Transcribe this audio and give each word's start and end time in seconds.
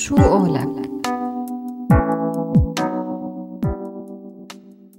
شو 0.00 0.14
قولك؟ 0.16 0.90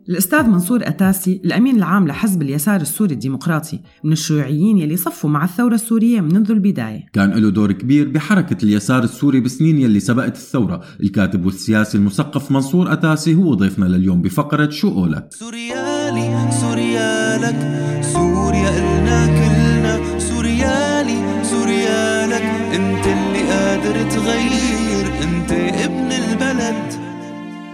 الأستاذ 0.10 0.44
منصور 0.44 0.88
أتاسي 0.88 1.42
الأمين 1.46 1.76
العام 1.76 2.08
لحزب 2.08 2.42
اليسار 2.42 2.82
السوري 2.82 3.14
الديمقراطي 3.14 3.80
من 4.04 4.12
الشيوعيين 4.12 4.78
يلي 4.78 4.98
صفوا 4.98 5.30
مع 5.30 5.44
الثورة 5.44 5.74
السورية 5.74 6.22
منذ 6.22 6.52
البداية. 6.52 7.06
كان 7.14 7.32
له 7.32 7.50
دور 7.50 7.72
كبير 7.72 8.10
بحركة 8.10 8.58
اليسار 8.64 9.04
السوري 9.04 9.40
بسنين 9.40 9.78
يلي 9.78 10.00
سبقت 10.00 10.36
الثورة. 10.36 10.82
الكاتب 11.04 11.46
والسياسي 11.46 11.98
المثقف 11.98 12.52
منصور 12.52 12.94
أتاسي 12.94 13.36
هو 13.36 13.54
ضيفنا 13.54 13.86
لليوم 13.86 14.22
بفقرة 14.22 14.70
شو 14.70 14.94
قولك 14.94 15.28
سوريالي 15.32 16.52
سوريالك. 16.52 17.81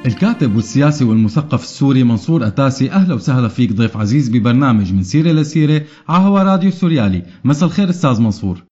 الكاتب 0.07 0.55
والسياسي 0.55 1.05
والمثقف 1.05 1.63
السوري 1.63 2.03
منصور 2.03 2.47
أتاسي 2.47 2.91
أهلا 2.91 3.13
وسهلا 3.13 3.47
فيك 3.47 3.73
ضيف 3.73 3.97
عزيز 3.97 4.29
ببرنامج 4.29 4.93
من 4.93 5.03
سيرة 5.03 5.31
لسيرة 5.31 5.81
على 6.09 6.23
هوا 6.23 6.43
راديو 6.43 6.71
سوريالي. 6.71 7.23
مساء 7.43 7.69
الخير 7.69 7.89
أستاذ 7.89 8.21
منصور. 8.21 8.63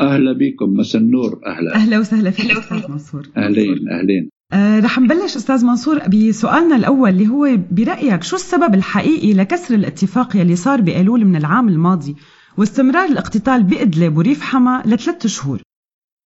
أهلا 0.00 0.32
بكم 0.32 0.76
مساء 0.76 1.02
النور 1.02 1.40
أهلا. 1.46 1.74
أهلا 1.74 1.98
وسهلا 1.98 2.30
فيك 2.30 2.50
أستاذ 2.50 2.90
منصور. 2.90 3.28
أهلين 3.36 3.88
أهلين. 3.88 4.28
آه 4.52 4.80
رح 4.80 4.98
نبلش 4.98 5.36
أستاذ 5.36 5.64
منصور 5.64 5.98
بسؤالنا 6.08 6.76
الأول 6.76 7.10
اللي 7.10 7.28
هو 7.28 7.58
برأيك 7.70 8.22
شو 8.22 8.36
السبب 8.36 8.74
الحقيقي 8.74 9.34
لكسر 9.34 9.74
الاتفاق 9.74 10.36
يلي 10.36 10.56
صار 10.56 10.80
بأيلول 10.80 11.24
من 11.24 11.36
العام 11.36 11.68
الماضي 11.68 12.16
واستمرار 12.56 13.08
الاقتتال 13.08 13.62
بإدلب 13.62 14.16
وريف 14.16 14.42
حما 14.42 14.82
لثلاث 14.86 15.26
شهور؟ 15.26 15.60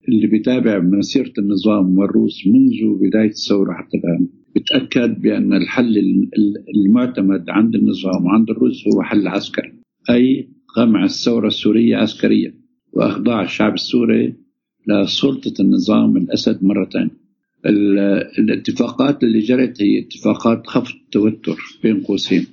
اللي 0.09 0.27
بيتابع 0.27 0.79
مسيرة 0.79 1.33
النظام 1.37 1.97
والروس 1.97 2.47
منذ 2.47 2.99
بداية 3.07 3.29
الثورة 3.29 3.73
حتى 3.73 3.97
الآن 3.97 4.27
بتأكد 4.55 5.21
بأن 5.21 5.53
الحل 5.53 5.97
ال- 5.97 6.29
ال- 6.37 6.63
المعتمد 6.75 7.49
عند 7.49 7.75
النظام 7.75 8.25
وعند 8.25 8.49
الروس 8.49 8.83
هو 8.87 9.01
حل 9.03 9.27
عسكري 9.27 9.73
أي 10.09 10.47
قمع 10.75 11.03
الثورة 11.03 11.47
السورية 11.47 11.95
عسكريا 11.97 12.53
وإخضاع 12.93 13.43
الشعب 13.43 13.73
السوري 13.73 14.33
لسلطة 14.87 15.61
النظام 15.61 16.17
الأسد 16.17 16.63
مرة 16.63 16.89
ثانية. 16.93 17.11
ال- 17.65 17.99
الاتفاقات 18.39 19.23
اللي 19.23 19.39
جرت 19.39 19.81
هي 19.81 19.99
اتفاقات 19.99 20.67
خفض 20.67 20.95
التوتر 21.05 21.57
بين 21.83 21.99
قوسين 22.01 22.45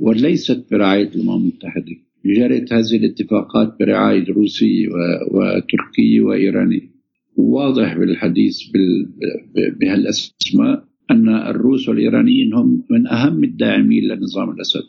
وليست 0.00 0.64
برعاية 0.70 1.08
الأمم 1.14 1.36
المتحدة. 1.42 1.96
جرت 2.26 2.72
هذه 2.72 2.96
الاتفاقات 2.96 3.76
برعاية 3.80 4.24
روسي 4.32 4.88
و- 4.88 4.92
وتركي 5.38 6.20
وايراني 6.20 6.90
واضح 7.36 7.98
بالحديث 7.98 8.58
بهالأسماء 9.80 10.84
أن 11.10 11.28
الروس 11.28 11.88
والإيرانيين 11.88 12.54
هم 12.54 12.84
من 12.90 13.06
أهم 13.06 13.44
الداعمين 13.44 14.04
لنظام 14.04 14.50
الأسد 14.50 14.82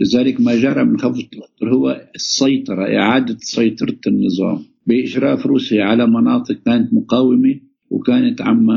لذلك 0.00 0.40
ما 0.40 0.56
جرى 0.56 0.84
من 0.84 0.98
خفض 0.98 1.18
التوتر 1.18 1.74
هو 1.74 2.08
السيطرة 2.14 2.96
إعادة 2.96 3.36
سيطرة 3.40 3.98
النظام 4.06 4.58
بإشراف 4.86 5.46
روسيا 5.46 5.84
على 5.84 6.06
مناطق 6.06 6.54
كانت 6.66 6.94
مقاومة 6.94 7.60
وكانت 7.90 8.40
عم 8.42 8.70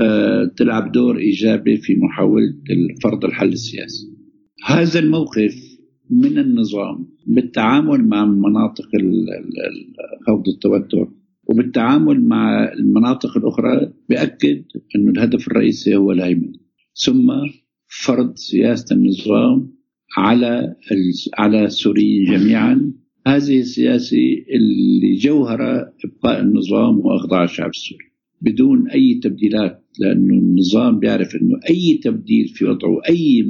آه، 0.00 0.44
تلعب 0.56 0.92
دور 0.92 1.18
إيجابي 1.18 1.76
في 1.76 1.96
محاولة 1.96 2.54
فرض 3.02 3.24
الحل 3.24 3.48
السياسي. 3.48 4.06
هذا 4.64 4.98
الموقف 4.98 5.54
من 6.10 6.38
النظام 6.38 7.08
بالتعامل 7.26 8.04
مع 8.08 8.24
مناطق 8.24 8.84
خفض 10.26 10.48
التوتر 10.48 11.08
وبالتعامل 11.46 12.24
مع 12.24 12.72
المناطق 12.72 13.36
الأخرى 13.36 13.92
بأكد 14.08 14.64
أن 14.96 15.08
الهدف 15.08 15.48
الرئيسي 15.48 15.96
هو 15.96 16.12
الهيمنة. 16.12 16.58
ثم 16.94 17.32
فرض 18.04 18.34
سياسة 18.36 18.96
النظام 18.96 19.74
على 20.16 20.76
على 21.38 21.64
السوريين 21.64 22.24
جميعا. 22.24 22.92
هذه 23.26 23.60
السياسة 23.60 24.16
اللي 24.54 25.14
جوهرة 25.14 25.92
إبقاء 26.04 26.40
النظام 26.40 26.98
وإخضاع 26.98 27.44
الشعب 27.44 27.70
السوري. 27.70 28.14
بدون 28.40 28.88
أي 28.90 29.20
تبديلات 29.22 29.84
لأنه 29.98 30.34
النظام 30.34 30.98
بيعرف 30.98 31.34
أنه 31.34 31.60
أي 31.70 32.00
تبديل 32.02 32.48
في 32.48 32.64
وضعه 32.64 33.00
أي 33.08 33.46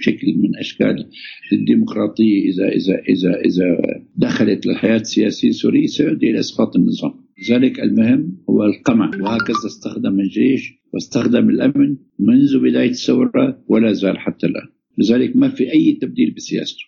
شكل 0.00 0.26
من 0.38 0.56
أشكال 0.56 1.08
الديمقراطية 1.52 2.50
إذا 2.50 2.68
إذا 2.68 2.94
إذا 3.08 3.40
إذا 3.40 3.98
دخلت 4.16 4.66
للحياة 4.66 5.00
السياسية 5.00 5.48
السورية 5.48 5.86
سيؤدي 5.86 6.30
إلى 6.30 6.38
إسقاط 6.38 6.76
النظام. 6.76 7.25
لذلك 7.38 7.80
المهم 7.80 8.36
هو 8.50 8.64
القمع. 8.64 9.10
وهكذا 9.20 9.66
استخدم 9.66 10.20
الجيش 10.20 10.72
واستخدم 10.92 11.50
الأمن 11.50 11.96
منذ 12.18 12.58
بداية 12.58 12.90
الثورة 12.90 13.64
ولا 13.68 13.92
زال 13.92 14.18
حتى 14.18 14.46
الآن. 14.46 14.68
لذلك 14.98 15.36
ما 15.36 15.48
في 15.48 15.72
أي 15.72 15.98
تبديل 16.00 16.34
بسياسته 16.36 16.84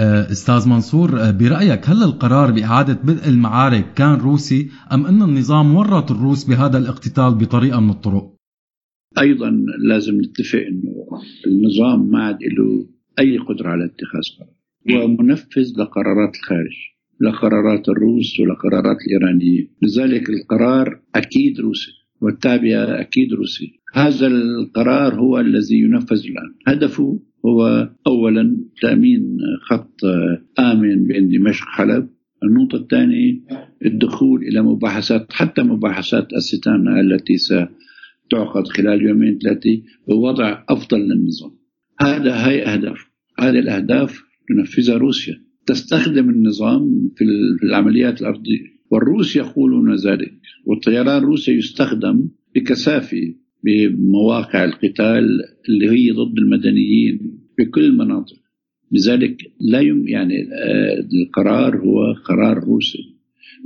آه، 0.00 0.32
أستاذ 0.32 0.68
منصور 0.68 1.20
آه، 1.20 1.30
برأيك 1.30 1.88
هل 1.88 2.02
القرار 2.02 2.50
بإعادة 2.50 2.94
بدء 2.94 3.28
المعارك 3.28 3.94
كان 3.94 4.14
روسي 4.14 4.70
أم 4.92 5.06
أن 5.06 5.22
النظام 5.22 5.74
ورط 5.76 6.10
الروس 6.10 6.44
بهذا 6.44 6.78
الاقتتال 6.78 7.34
بطريقة 7.34 7.80
من 7.80 7.90
الطرق؟ 7.90 8.36
أيضا 9.18 9.50
لازم 9.88 10.20
نتفق 10.20 10.58
إنه 10.58 11.06
النظام 11.46 12.10
ما 12.10 12.22
عاد 12.22 12.38
له 12.42 12.88
أي 13.18 13.38
قدرة 13.38 13.68
على 13.68 13.84
اتخاذ 13.84 14.22
قرار. 14.38 14.56
هو 14.90 15.08
منفذ 15.08 15.72
لقرارات 15.78 16.34
الخارج. 16.36 16.95
لقرارات 17.20 17.88
الروس 17.88 18.40
ولقرارات 18.40 18.96
الإيرانيين. 19.06 19.68
لذلك 19.82 20.30
القرار 20.30 21.00
أكيد 21.14 21.60
روسي 21.60 21.92
والتابعه 22.20 23.00
أكيد 23.00 23.32
روسي. 23.32 23.80
هذا 23.94 24.26
القرار 24.26 25.14
هو 25.14 25.40
الذي 25.40 25.78
ينفذ 25.78 26.22
الآن. 26.24 26.54
هدفه 26.66 27.20
هو 27.46 27.90
اولا 28.06 28.56
تأمين 28.82 29.38
خط 29.62 30.00
آمن 30.58 31.06
بين 31.06 31.28
دمشق 31.28 31.64
حلب 31.64 32.08
النقطة 32.42 32.76
الثانية 32.76 33.40
الدخول 33.86 34.42
إلى 34.42 34.62
مباحثات 34.62 35.32
حتى 35.32 35.62
مباحثات 35.62 36.32
الستان 36.32 37.00
التي 37.00 37.36
ستعقد 37.36 38.68
خلال 38.68 39.02
يومين 39.02 39.38
ثلاثة 39.38 39.82
بوضع 40.08 40.64
أفضل 40.68 40.98
للنظام. 40.98 41.50
هذا 42.00 42.48
هي 42.48 42.62
أهداف. 42.66 43.10
هذه 43.38 43.58
الأهداف 43.58 44.22
تنفذها 44.48 44.96
روسيا. 44.96 45.45
تستخدم 45.66 46.30
النظام 46.30 47.10
في 47.16 47.24
ال- 47.24 47.58
في 47.58 47.64
العمليات 47.66 48.20
الأرضية. 48.20 48.76
والروس 48.90 49.36
يقولون 49.36 49.94
ذلك 49.94 50.34
والطيران 50.64 51.18
الروسي 51.22 51.52
يستخدم 51.52 52.28
بكثافة 52.54 53.34
بمواقع 53.64 54.64
القتال 54.64 55.40
اللي 55.68 55.90
هي 55.90 56.10
ضد 56.10 56.38
المدنيين 56.38 57.38
بكل 57.58 57.84
المناطق. 57.84 58.36
لذلك 58.92 59.36
لا 59.60 59.80
يم 59.80 60.08
يعني 60.08 60.34
آه، 60.52 61.06
القرار 61.22 61.76
هو 61.78 62.12
قرار 62.24 62.58
روسي 62.64 63.16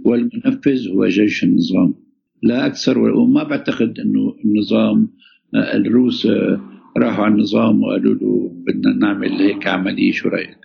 والمنفذ 0.04 0.88
هو 0.88 1.06
جيش 1.06 1.44
النظام. 1.44 1.94
لا 2.42 2.66
أكثر 2.66 2.98
وما 2.98 3.42
بعتقد 3.42 3.98
إنه 3.98 4.34
النظام 4.44 5.08
آه، 5.54 5.76
الروس 5.76 6.26
آه، 6.26 6.60
راحوا 6.98 7.24
على 7.24 7.34
النظام 7.34 7.82
وقالوا 7.82 8.14
له 8.14 8.52
بدنا 8.66 8.94
نعمل 8.96 9.28
هيك 9.32 9.66
عملية 9.66 10.12
شو 10.12 10.28
رأيك؟ 10.28 10.56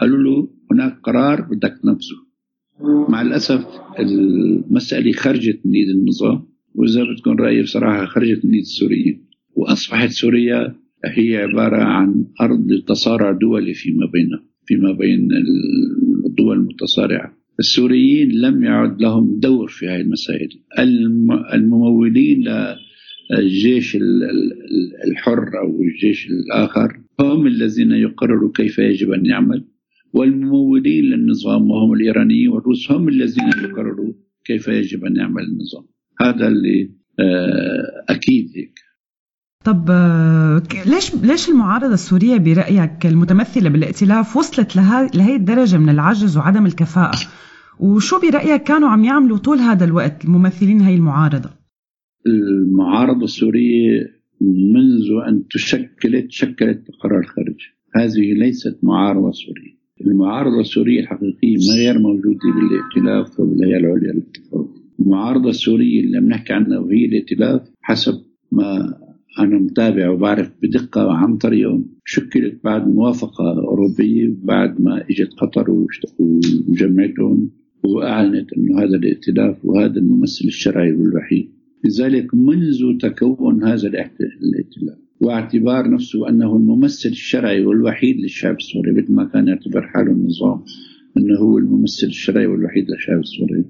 قالوا 0.00 0.18
له 0.18 0.48
هناك 0.72 1.00
قرار 1.02 1.40
بدك 1.42 1.74
تنفذه 1.82 2.20
مع 3.08 3.22
الأسف 3.22 3.64
المسألة 3.98 5.12
خرجت 5.12 5.60
من 5.64 5.72
إيد 5.74 5.88
النظام 5.88 6.42
واذا 6.74 7.02
بدكم 7.04 7.30
رايي 7.30 7.62
بصراحة 7.62 8.06
خرجت 8.06 8.44
من 8.44 8.52
إيد 8.52 8.60
السوريين 8.60 9.24
وأصبحت 9.56 10.08
سوريا 10.10 10.74
هي 11.04 11.36
عبارة 11.36 11.82
عن 11.84 12.24
أرض 12.40 12.82
تصارع 12.88 13.32
دولي 13.32 13.74
فيما 13.74 14.06
بينها 14.06 14.42
فيما 14.66 14.92
بين 14.92 15.28
الدول 16.26 16.56
المتصارعة. 16.58 17.36
السوريين 17.58 18.30
لم 18.32 18.64
يعد 18.64 19.02
لهم 19.02 19.40
دور 19.40 19.68
في 19.68 19.88
هذه 19.88 20.00
المسائل. 20.00 20.48
الم- 20.78 21.44
الممولين 21.54 22.44
للجيش 23.30 23.96
ال- 23.96 24.24
ال- 24.24 25.10
الحر 25.10 25.58
أو 25.62 25.82
الجيش 25.82 26.26
الآخر 26.30 27.00
هم 27.20 27.46
الذين 27.46 27.90
يقرروا 27.92 28.50
كيف 28.54 28.78
يجب 28.78 29.10
أن 29.12 29.26
يعمل. 29.26 29.64
والممولين 30.12 31.04
للنظام 31.04 31.70
وهم 31.70 31.92
الإيرانيين 31.92 32.48
والروس 32.48 32.92
هم 32.92 33.08
الذين 33.08 33.48
يقرروا 33.48 34.12
كيف 34.44 34.68
يجب 34.68 35.04
أن 35.04 35.16
يعمل 35.16 35.42
النظام 35.42 35.84
هذا 36.20 36.48
اللي 36.48 36.90
آه، 37.20 38.04
أكيد 38.08 38.50
هيك 38.56 38.78
طب 39.64 39.90
آه، 39.90 40.62
ليش 40.86 41.14
ليش 41.14 41.48
المعارضة 41.48 41.94
السورية 41.94 42.36
برأيك 42.36 43.06
المتمثلة 43.06 43.70
بالائتلاف 43.70 44.36
وصلت 44.36 44.76
لهي 44.76 45.36
الدرجة 45.36 45.76
من 45.76 45.88
العجز 45.88 46.36
وعدم 46.36 46.66
الكفاءة؟ 46.66 47.18
وشو 47.80 48.20
برأيك 48.20 48.62
كانوا 48.62 48.88
عم 48.88 49.04
يعملوا 49.04 49.38
طول 49.38 49.58
هذا 49.58 49.84
الوقت 49.84 50.24
الممثلين 50.24 50.80
هي 50.80 50.94
المعارضة؟ 50.94 51.50
المعارضة 52.26 53.24
السورية 53.24 54.20
منذ 54.40 55.28
أن 55.28 55.48
تشكلت 55.48 56.30
شكلت 56.30 56.86
قرار 57.02 57.22
خارج 57.22 57.60
هذه 57.96 58.32
ليست 58.32 58.78
معارضة 58.82 59.30
سورية 59.30 59.69
المعارضة 60.06 60.60
السورية 60.60 61.00
الحقيقية 61.00 61.56
ما 61.56 61.74
غير 61.74 61.98
موجودة 61.98 62.38
بالائتلاف 62.54 63.40
وبالهيئة 63.40 63.76
العليا 63.76 64.12
للاتفاق. 64.12 64.68
المعارضة 65.00 65.50
السورية 65.50 66.00
اللي 66.00 66.20
بنحكي 66.20 66.52
عنها 66.52 66.78
وهي 66.78 67.04
الائتلاف 67.04 67.70
حسب 67.80 68.14
ما 68.52 68.94
أنا 69.38 69.58
متابع 69.58 70.10
وبعرف 70.10 70.50
بدقة 70.62 71.12
عن 71.12 71.36
طريقهم. 71.36 71.86
شكلت 72.04 72.64
بعد 72.64 72.88
موافقة 72.88 73.58
أوروبية 73.58 74.34
بعد 74.42 74.80
ما 74.80 75.04
إجت 75.10 75.32
قطر 75.32 75.86
وجمعتهم 76.68 77.50
وأعلنت 77.84 78.52
أنه 78.52 78.78
هذا 78.78 78.96
الائتلاف 78.96 79.64
وهذا 79.64 79.98
الممثل 79.98 80.44
الشرعي 80.44 80.90
الوحيد 80.90 81.50
لذلك 81.84 82.34
منذ 82.34 82.98
تكون 82.98 83.64
هذا 83.64 83.88
الائتلاف 83.88 84.98
واعتبار 85.20 85.90
نفسه 85.90 86.28
أنه 86.28 86.56
الممثل 86.56 87.08
الشرعي 87.08 87.64
والوحيد 87.64 88.16
للشعب 88.20 88.56
السوري 88.56 88.92
مثل 88.92 89.12
ما 89.12 89.24
كان 89.24 89.48
يعتبر 89.48 89.82
حاله 89.82 90.12
النظام 90.12 90.64
أنه 91.16 91.38
هو 91.38 91.58
الممثل 91.58 92.06
الشرعي 92.06 92.46
والوحيد 92.46 92.90
للشعب 92.90 93.18
السوري. 93.18 93.64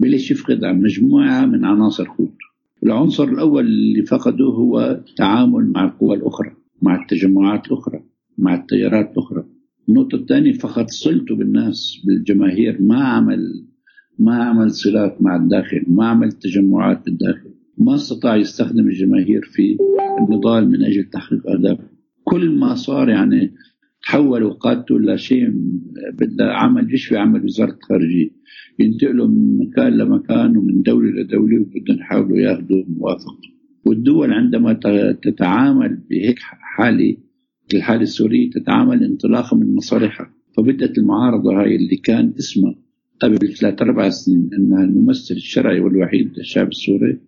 بلش 0.00 0.30
يفقد 0.30 0.64
عن 0.64 0.80
مجموعة 0.80 1.46
من 1.46 1.64
عناصر 1.64 2.04
قوته 2.04 2.46
العنصر 2.82 3.24
الأول 3.24 3.66
اللي 3.66 4.02
فقده 4.02 4.44
هو 4.44 5.02
التعامل 5.08 5.72
مع 5.72 5.84
القوى 5.84 6.16
الأخرى 6.16 6.52
مع 6.82 7.02
التجمعات 7.02 7.66
الأخرى 7.66 8.04
مع 8.38 8.54
التيارات 8.54 9.12
الأخرى. 9.12 9.44
النقطة 9.88 10.16
الثانية 10.16 10.52
فقد 10.52 10.90
صلته 10.90 11.36
بالناس 11.36 12.02
بالجماهير 12.06 12.82
ما 12.82 13.04
عمل 13.04 13.66
ما 14.18 14.44
عمل 14.44 14.70
صلات 14.70 15.22
مع 15.22 15.36
الداخل 15.36 15.84
ما 15.88 16.06
عمل 16.06 16.32
تجمعات 16.32 17.04
بالداخل. 17.04 17.45
ما 17.78 17.94
استطاع 17.94 18.36
يستخدم 18.36 18.86
الجماهير 18.86 19.42
في 19.42 19.76
النضال 20.20 20.70
من 20.70 20.84
أجل 20.84 21.04
تحقيق 21.04 21.50
أهدافه. 21.50 21.84
كل 22.24 22.50
ما 22.50 22.74
صار 22.74 23.08
يعني 23.08 23.54
تحول 24.02 24.42
وقادته 24.42 25.00
لشيء 25.00 25.52
بدها 26.20 26.52
عمل 26.52 26.84
بيشفي 26.84 27.16
عمل 27.16 27.44
وزارة 27.44 27.72
الخارجية 27.72 28.30
ينتقلوا 28.78 29.26
من 29.26 29.58
مكان 29.58 29.96
لمكان 29.96 30.56
ومن 30.56 30.82
دولة 30.82 31.10
لدولة 31.10 31.60
وبدهم 31.60 31.98
يحاولوا 31.98 32.38
ياخذوا 32.38 32.84
موافقته 32.88 33.48
والدول 33.86 34.32
عندما 34.32 34.72
تتعامل 35.22 35.98
بهيك 36.10 36.38
حالة 36.38 37.16
الحالة 37.74 38.02
السورية 38.02 38.50
تتعامل 38.50 39.04
انطلاقا 39.04 39.56
من 39.56 39.74
مصالحها. 39.74 40.36
فبدت 40.56 40.98
المعارضة 40.98 41.60
هاي 41.60 41.76
اللي 41.76 41.96
كان 41.96 42.32
اسمها 42.38 42.74
قبل 43.20 43.54
ثلاث 43.54 43.82
أربع 43.82 44.08
سنين 44.08 44.50
أنها 44.58 44.84
الممثل 44.84 45.34
الشرعي 45.34 45.80
والوحيد 45.80 46.32
للشعب 46.38 46.68
السوري 46.68 47.20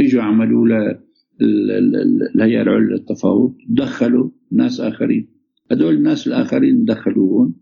إجوا 0.00 0.22
عملوا 0.22 0.68
له 0.68 1.00
الهيئة 1.42 2.62
العليا 2.62 2.90
للتفاوض 2.90 3.54
دخلوا 3.68 4.30
ناس 4.52 4.80
آخرين. 4.80 5.28
هذول 5.72 5.94
الناس 5.94 6.26
الآخرين 6.26 6.84
دخلوهم 6.84 7.54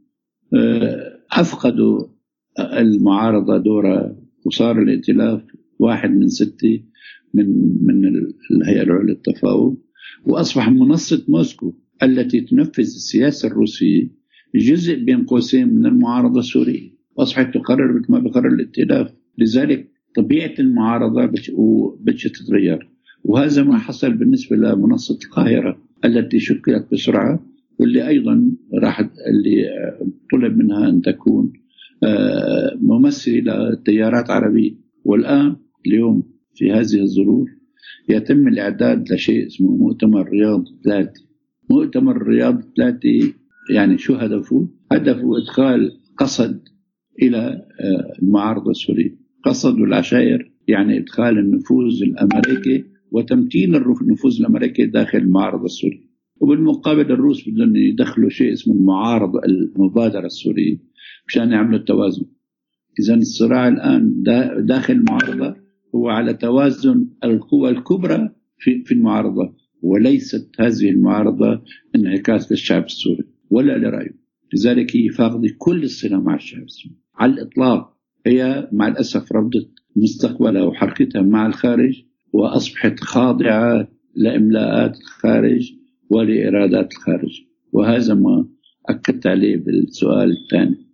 آه، 0.55 1.19
أفقدوا 1.33 2.07
المعارضة 2.61 3.59
دورها 3.59 4.17
وصار 4.47 4.83
الائتلاف 4.83 5.43
واحد 5.79 6.11
من 6.11 6.29
ستة 6.29 6.83
من 7.35 7.47
من 7.87 8.05
الهيئة 8.51 8.83
العليا 8.83 9.03
للتفاوض. 9.03 9.77
وأصبح 10.27 10.69
منصة 10.69 11.25
موسكو 11.29 11.75
التي 12.03 12.41
تنفذ 12.41 12.83
السياسة 12.83 13.49
الروسية 13.49 14.11
جزء 14.55 15.05
بين 15.05 15.25
قوسين 15.25 15.75
من 15.75 15.87
المعارضة 15.87 16.41
السورية. 16.41 16.91
أصبحت 17.19 17.55
تقرر 17.55 17.93
مثل 17.99 18.13
ما 18.13 18.19
بقرر 18.19 18.49
الائتلاف. 18.49 19.13
لذلك 19.39 19.98
طبيعة 20.19 20.55
المعارضة 20.59 21.27
بدها 22.01 22.29
تتغير 22.35 22.89
وهذا 23.25 23.63
ما 23.63 23.79
حصل 23.79 24.13
بالنسبة 24.13 24.57
لمنصة 24.57 25.19
القاهرة 25.25 25.79
التي 26.05 26.39
شكلت 26.39 26.87
بسرعة 26.93 27.47
واللي 27.79 28.09
أيضا 28.09 28.53
راح 28.83 29.01
اللي 29.01 29.67
طلب 30.33 30.57
منها 30.57 30.89
أن 30.89 31.03
تكون 31.03 31.53
آه، 32.03 32.79
ممثلة 32.81 33.71
لتيارات 33.71 34.31
عربية. 34.31 34.75
والآن 35.05 35.57
اليوم 35.87 36.23
في 36.55 36.73
هذه 36.73 37.03
الظروف 37.03 37.49
يتم 38.09 38.49
الإعداد 38.49 39.13
لشيء 39.13 39.47
اسمه 39.47 39.77
مؤتمر 39.77 40.29
رياض 40.29 40.65
ثلاثة 40.85 41.23
مؤتمر 41.71 42.23
رياض 42.23 42.63
ثلاثة 42.77 43.33
يعني 43.71 43.99
شو 43.99 44.15
هدفه؟ 44.15 44.69
هدفه 44.93 45.39
إدخال 45.39 45.93
قصد 46.17 46.61
إلى 47.23 47.39
آه، 47.81 48.23
المعارضة 48.23 48.73
السورية 49.47 49.59
قصد 49.59 49.75
العشائر 49.75 50.53
يعني 50.69 50.99
إدخال 50.99 51.39
النفوذ 51.39 52.03
الأمريكي 52.03 52.85
وتمكين 53.11 53.75
النفوذ 54.03 54.37
الأمريكي 54.41 54.87
داخل 54.87 55.19
المعارضة 55.19 55.65
السورية. 55.65 56.09
وبالمقابل 56.41 57.13
الروس 57.13 57.49
بدهم 57.49 57.77
يدخلوا 57.77 58.31
شيء 58.31 58.53
اسمه 58.53 58.75
المعارضة 58.75 59.41
المبادرة 59.45 60.27
السورية 60.27 60.79
مشان 61.27 61.53
يعملوا 61.53 61.79
التوازن. 61.79 62.27
إذا 63.01 63.15
الصراع 63.15 63.69
الآن 63.69 64.23
داخل 64.67 64.95
المعارضة 64.95 65.57
هو 65.95 66.09
على 66.09 66.35
توازن 66.35 67.09
القوى 67.25 67.71
الكبرى 67.71 68.31
في 68.59 68.85
في 68.85 68.95
المعارضة 68.95 69.55
وليست 69.83 70.51
هذه 70.61 70.91
المعارضة 70.91 71.63
انعكاس 71.97 72.53
للشعب 72.53 72.85
السوري 72.85 73.25
ولا 73.51 73.79
لرأيه. 73.79 74.19
لذلك 74.55 74.97
هي 74.97 75.09
فاقدة 75.09 75.49
كل 75.59 75.83
الصلة 75.83 76.21
مع 76.21 76.35
الشعب 76.35 76.63
السوري. 76.63 76.97
على 77.15 77.33
الإطلاق 77.33 77.98
هي 78.27 78.69
مع 78.73 78.89
الأسف 78.89 79.33
رفضت 79.33 79.69
مستقبلها 79.97 80.63
وحركتها 80.63 81.23
مع 81.23 81.47
الخارج 81.47 82.03
وأصبحت 82.33 83.01
خاضعة 83.01 83.89
لإملاءات 84.15 84.97
الخارج 85.01 85.73
ولإرادات 86.11 86.93
الخارج. 86.93 87.41
وهذا 87.73 88.15
ما 88.15 88.49
أكدت 88.89 89.27
عليه 89.27 89.57
بالسؤال 89.57 90.31
الثاني. 90.31 90.88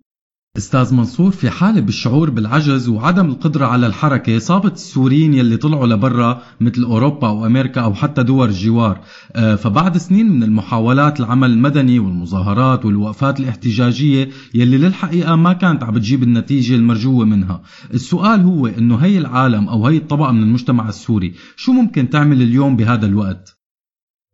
أستاذ 0.56 0.94
منصور 0.94 1.30
في 1.30 1.50
حالة 1.50 1.80
بالشعور 1.80 2.30
بالعجز 2.30 2.88
وعدم 2.88 3.26
القدرة 3.26 3.66
على 3.66 3.86
الحركة 3.86 4.38
صابت 4.38 4.72
السوريين 4.72 5.34
يلي 5.34 5.56
طلعوا 5.56 5.86
لبرا 5.86 6.42
مثل 6.60 6.82
أوروبا 6.82 7.28
أو 7.28 7.46
أمريكا 7.46 7.80
أو 7.80 7.94
حتى 7.94 8.22
دول 8.22 8.48
الجوار. 8.48 9.00
آه، 9.36 9.54
فبعد 9.54 9.96
سنين 9.96 10.26
من 10.26 10.42
المحاولات 10.42 11.20
العمل 11.20 11.50
المدني 11.50 11.98
والمظاهرات 11.98 12.84
والوقفات 12.84 13.40
الاحتجاجية 13.40 14.28
يلي 14.54 14.78
للحقيقة 14.78 15.36
ما 15.36 15.52
كانت 15.52 15.82
عم 15.82 15.94
بتجيب 15.94 16.22
النتيجة 16.22 16.74
المرجوة 16.74 17.24
منها. 17.24 17.62
السؤال 17.94 18.40
هو 18.40 18.66
إنه 18.66 18.96
هي 18.96 19.18
العالم 19.18 19.68
أو 19.68 19.86
هي 19.86 19.96
الطبقة 19.96 20.32
من 20.32 20.42
المجتمع 20.42 20.88
السوري 20.88 21.32
شو 21.56 21.72
ممكن 21.72 22.10
تعمل 22.10 22.42
اليوم 22.42 22.76
بهذا 22.76 23.06
الوقت؟ 23.06 23.58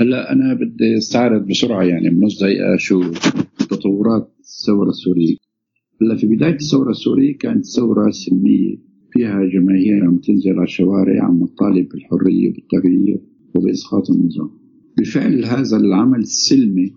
هلا 0.01 0.33
أنا 0.33 0.55
بدي 0.55 0.99
أستعرض 0.99 1.47
بسرعة 1.47 1.83
يعني 1.83 2.11
بنص 2.11 2.41
دقيقة 2.41 2.77
شو 2.79 3.13
تطورات 3.59 4.35
الثورة 4.41 4.89
السورية. 4.89 5.37
هلا 5.37 5.50
في 6.01 6.27
بداية 6.27 6.55
الثورة 6.55 6.91
السورية 6.91 7.39
كانت 7.39 7.65
ثورة 7.65 8.11
سلمية 8.11 8.77
فيها 9.13 9.45
جماهير 9.45 10.05
عم 10.05 10.17
تنزل 10.17 10.51
على 10.51 10.63
الشوارع 10.63 11.25
عم 11.25 11.47
تطالب 11.47 11.89
بالحرية 11.89 12.49
وبالتغيير 12.49 13.21
وبإسقاط 13.55 14.11
النظام. 14.11 14.51
بفعل 14.99 15.45
هذا 15.45 15.77
العمل 15.77 16.19
السلمي 16.19 16.93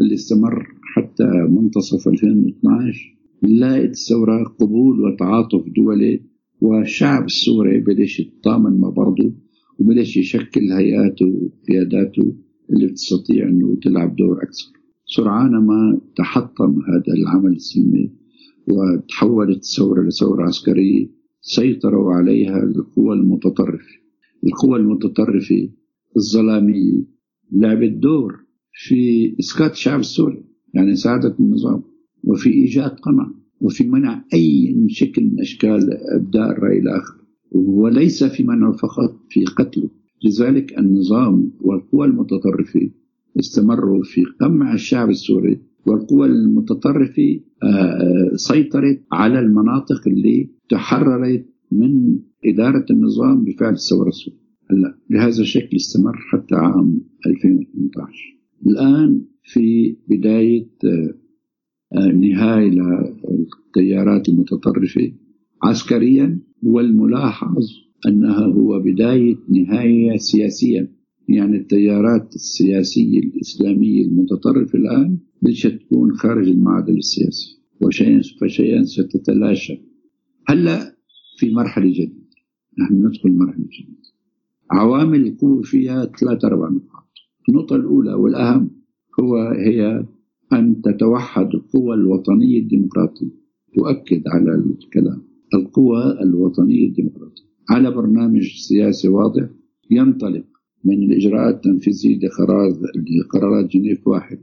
اللي 0.00 0.14
استمر 0.14 0.66
حتى 0.94 1.24
منتصف 1.48 2.08
2012 2.08 3.18
لقت 3.42 3.90
الثورة 3.90 4.44
قبول 4.44 5.00
وتعاطف 5.00 5.64
دولي 5.76 6.22
والشعب 6.60 7.24
السوري 7.24 7.80
بلش 7.80 8.20
يتطامن 8.20 8.80
مع 8.80 8.88
بعضه 8.88 9.34
وبلش 9.78 10.16
يشكل 10.16 10.72
هيئاته 10.72 11.26
وقياداته 11.26 12.36
اللي 12.72 12.86
بتستطيع 12.86 13.48
إنه 13.48 13.76
تلعب 13.82 14.16
دور 14.16 14.36
أكثر. 14.42 14.72
سرعان 15.06 15.50
ما 15.50 16.00
تحطم 16.16 16.80
هذا 16.88 17.14
العمل 17.18 17.52
السلمي 17.52 18.21
وتحولت 18.68 19.56
الثورة 19.58 20.02
لثورة 20.02 20.44
عسكرية 20.44 21.08
سيطروا 21.40 22.12
عليها 22.12 22.62
القوى 22.62 23.14
المتطرفة. 23.16 24.02
القوى 24.44 24.78
المتطرفة 24.78 25.68
الظلامية 26.16 27.04
لعبت 27.52 27.92
دور 27.92 28.44
في 28.72 29.34
إسقاط 29.40 29.70
الشعب 29.70 30.00
السوري 30.00 30.44
يعني 30.74 30.96
ساعدت 30.96 31.40
النظام 31.40 31.82
وفي 32.24 32.50
إيجاد 32.50 32.90
قمع 32.90 33.30
وفي 33.60 33.84
منع 33.84 34.24
أي 34.34 34.74
شكل 34.88 35.24
من 35.24 35.40
أشكال 35.40 35.90
إبداء 36.14 36.50
الرأي 36.50 36.78
الآخر 36.78 37.14
وليس 37.52 38.24
في 38.24 38.42
منعه 38.44 38.72
فقط 38.72 39.20
في 39.28 39.44
قتله. 39.44 39.90
لذلك 40.24 40.78
النظام 40.78 41.52
والقوى 41.60 42.06
المتطرفة 42.06 42.90
استمروا 43.38 44.02
في 44.02 44.24
قمع 44.40 44.74
الشعب 44.74 45.10
السوري 45.10 45.60
والقوى 45.86 46.26
المتطرفة 46.26 47.40
آه، 47.62 47.66
آه، 47.66 48.36
سيطرت 48.36 49.02
على 49.12 49.38
المناطق 49.38 50.08
اللي 50.08 50.50
تحررت 50.68 51.46
من 51.72 52.18
إدارة 52.44 52.86
النظام 52.90 53.44
بفعل 53.44 53.72
الثورة 53.72 54.08
السورية. 54.08 54.42
هلا 54.70 54.98
بهذا 55.10 55.40
الشكل 55.40 55.76
استمر 55.76 56.16
حتى 56.16 56.54
عام 56.54 57.00
2018 57.26 58.38
الآن 58.66 59.24
في 59.42 59.96
بداية 60.08 60.68
آه، 61.94 62.06
نهاية 62.12 62.70
للتيارات 62.70 64.28
المتطرفة 64.28 65.12
عسكريا 65.62 66.40
والملاحظ 66.62 67.64
أنها 68.06 68.46
هو 68.46 68.80
بداية 68.80 69.36
نهاية 69.48 70.16
سياسيا. 70.16 70.88
يعني 71.28 71.56
التيارات 71.56 72.34
السياسية 72.34 73.18
الإسلامية 73.18 74.04
المتطرفة 74.04 74.78
الآن 74.78 75.18
بدها 75.42 75.78
تكون 75.78 76.12
خارج 76.12 76.48
المعدل 76.48 76.98
السياسي 76.98 77.62
وشيئا 77.80 78.20
فشيئا 78.40 78.84
ستتلاشى. 78.84 79.80
هلأ 80.48 80.96
في 81.38 81.50
مرحلة 81.50 81.90
جديدة. 81.90 82.22
نحن 82.78 83.06
ندخل 83.06 83.32
مرحلة 83.32 83.64
جديدة. 83.64 84.02
عوامل 84.70 85.26
القوة 85.26 85.62
فيها 85.62 86.04
ثلاث 86.04 86.44
أربع 86.44 86.68
نقاط. 86.68 87.08
النقطة 87.48 87.76
الأولى 87.76 88.14
والأهم 88.14 88.70
هو 89.20 89.36
هي 89.36 90.06
أن 90.52 90.82
تتوحد 90.82 91.46
القوى 91.54 91.94
الوطنية 91.94 92.58
الديمقراطية. 92.58 93.30
تؤكد 93.74 94.22
على 94.26 94.54
الكلام. 94.54 95.22
القوى 95.54 96.22
الوطنية 96.22 96.86
الديمقراطية. 96.86 97.42
على 97.70 97.90
برنامج 97.90 98.42
سياسي 98.68 99.08
واضح 99.08 99.48
ينطلق 99.90 100.44
من 100.84 101.02
الإجراءات 101.02 101.54
التنفيذية 101.54 102.18
لقرارات 103.20 103.70
جنيف 103.70 104.08
واحد. 104.08 104.38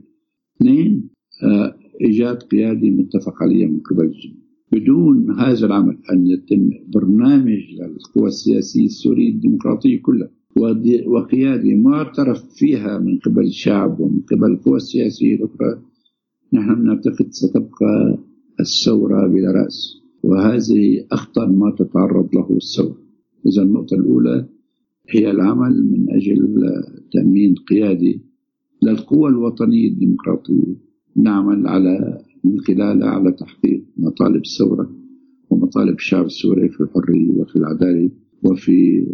اثنين 0.56 1.10
آه، 1.42 1.76
إيجاد 2.04 2.36
قيادي 2.36 2.90
متفق 2.90 3.42
عليه 3.42 3.66
من 3.66 3.80
قبل 3.80 4.04
الجميع 4.04 4.40
بدون 4.72 5.30
هذا 5.30 5.66
العمل 5.66 5.98
أن 6.12 6.26
يتم 6.26 6.70
برنامج 6.94 7.58
للقوى 7.72 8.28
السياسية 8.28 8.84
السورية 8.84 9.30
الديمقراطية 9.30 10.02
كلها 10.02 10.30
وقيادة 11.06 11.74
معترف 11.74 12.44
فيها 12.54 12.98
من 12.98 13.18
قبل 13.18 13.42
الشعب 13.42 14.00
ومن 14.00 14.20
قبل 14.20 14.52
القوى 14.52 14.76
السياسية 14.76 15.34
الأخرى 15.34 15.82
نحن 16.52 16.84
نعتقد 16.84 17.26
ستبقى 17.30 18.18
الثورة 18.60 19.26
بلا 19.26 19.50
رأس. 19.52 20.00
وهذه 20.22 21.06
أخطر 21.12 21.48
ما 21.48 21.74
تتعرض 21.78 22.34
له 22.34 22.56
الثورة. 22.56 22.98
إذا 23.46 23.62
النقطة 23.62 23.94
الأولى 23.94 24.48
هي 25.08 25.30
العمل 25.30 25.90
من 25.90 26.10
أجل 26.10 26.64
تأمين 27.12 27.54
قيادي 27.54 28.20
للقوى 28.82 29.30
الوطنية 29.30 29.88
الديمقراطية. 29.88 30.76
نعمل 31.16 31.66
على 31.66 32.18
من 32.44 32.60
خلالها 32.60 33.08
على 33.08 33.32
تحقيق 33.32 33.84
مطالب 33.96 34.42
الثورة 34.44 34.96
ومطالب 35.50 35.94
الشعب 35.94 36.24
السوري 36.26 36.68
في 36.68 36.80
الحرية 36.80 37.30
وفي 37.30 37.56
العدالة 37.56 38.10
وفي 38.42 39.06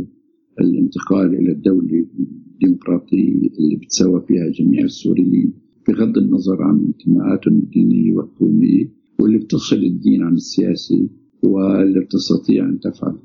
الانتقال 0.60 1.34
إلى 1.34 1.52
الدولة 1.52 2.06
الديمقراطية 2.52 3.32
اللي 3.58 3.76
بتساوى 3.82 4.22
فيها 4.28 4.48
جميع 4.50 4.84
السوريين 4.84 5.52
بغض 5.88 6.18
النظر 6.18 6.62
عن 6.62 6.80
انتماءاتهم 6.86 7.58
الدينية 7.58 8.12
والقومية 8.14 8.92
واللي 9.20 9.38
بتفصل 9.38 9.76
الدين 9.76 10.22
عن 10.22 10.34
السياسي 10.34 11.08
واللي 11.42 12.00
بتستطيع 12.00 12.64
أن 12.64 12.80
تفعل. 12.80 13.16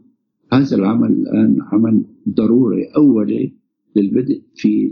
هذا 0.53 0.75
العمل 0.75 1.11
الآن 1.11 1.57
عمل 1.61 2.05
ضروري 2.29 2.83
أولي 2.97 3.53
للبدء 3.95 4.41
في 4.55 4.91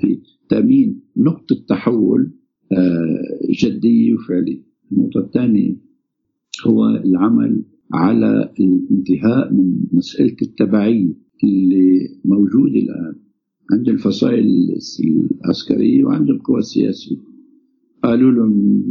في 0.00 0.20
تأمين 0.48 1.00
نقطة 1.16 1.56
تحول 1.68 2.32
آه، 2.72 3.38
جدية 3.62 4.14
وفعلية 4.14 4.62
النقطة 4.92 5.20
الثانية 5.20 5.76
هو 6.66 6.88
العمل 6.88 7.64
على 7.92 8.52
الانتهاء 8.60 9.52
من 9.52 9.86
مسألة 9.92 10.36
التبعية 10.42 11.14
اللي 11.44 12.08
موجودة 12.24 12.78
الآن 12.78 13.14
عند 13.72 13.88
الفصائل 13.88 14.46
العسكرية 15.44 16.04
وعند 16.04 16.30
القوى 16.30 16.58
السياسية. 16.58 17.16
قالوا 18.02 18.32
لهم 18.32 18.82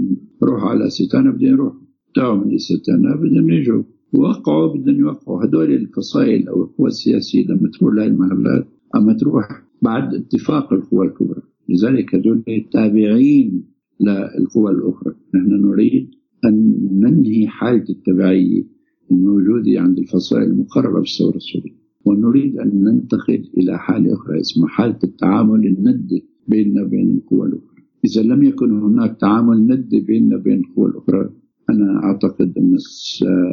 روحوا 0.43 0.69
على 0.69 0.89
ستانا 0.89 1.31
بدهم 1.31 1.53
يروحوا 1.53 1.79
تعوا 2.15 2.45
من 2.45 2.57
ستانا 2.57 3.15
بدهم 3.15 3.49
يجوا 3.49 3.83
وقعوا 4.13 4.73
بدهم 4.73 4.99
يوقعوا 4.99 5.45
هدول 5.45 5.71
الفصائل 5.73 6.47
أو 6.47 6.63
القوى 6.63 6.87
السياسية 6.87 7.45
لما 7.45 7.69
تروح 7.79 7.93
لهي 7.93 8.07
المحلات 8.07 8.67
أما 8.95 9.13
تروح 9.13 9.63
بعد 9.81 10.13
اتفاق 10.13 10.73
القوى 10.73 11.05
الكبرى. 11.07 11.41
لذلك 11.69 12.15
هدول 12.15 12.43
تابعين 12.71 13.63
للقوى 13.99 14.71
الأخرى. 14.71 15.13
نحن 15.35 15.49
نريد 15.49 16.09
أن 16.45 16.77
ننهي 16.91 17.47
حالة 17.47 17.85
التبعية 17.89 18.63
الموجودة 19.11 19.81
عند 19.81 19.99
الفصائل 19.99 20.43
المقررة 20.43 20.99
بالثورة 20.99 21.35
السورية. 21.35 21.75
ونريد 22.05 22.57
أن 22.57 22.83
ننتقل 22.83 23.49
إلى 23.57 23.79
حالة 23.79 24.13
أخرى 24.13 24.39
اسمها 24.39 24.67
حالة 24.67 24.99
التعامل 25.03 25.67
الندي 25.67 26.25
بيننا 26.47 26.83
وبين 26.83 27.11
القوى 27.17 27.47
الأخرى. 27.47 27.83
إذا 28.05 28.21
لم 28.21 28.43
يكن 28.43 28.71
هناك 28.79 29.17
تعامل 29.19 29.67
ندي 29.67 29.99
بيننا 29.99 30.35
وبين 30.35 30.59
القوى 30.59 30.89
الأخرى 30.89 31.29
أنا 31.69 32.03
أعتقد 32.03 32.53
أن 32.57 32.77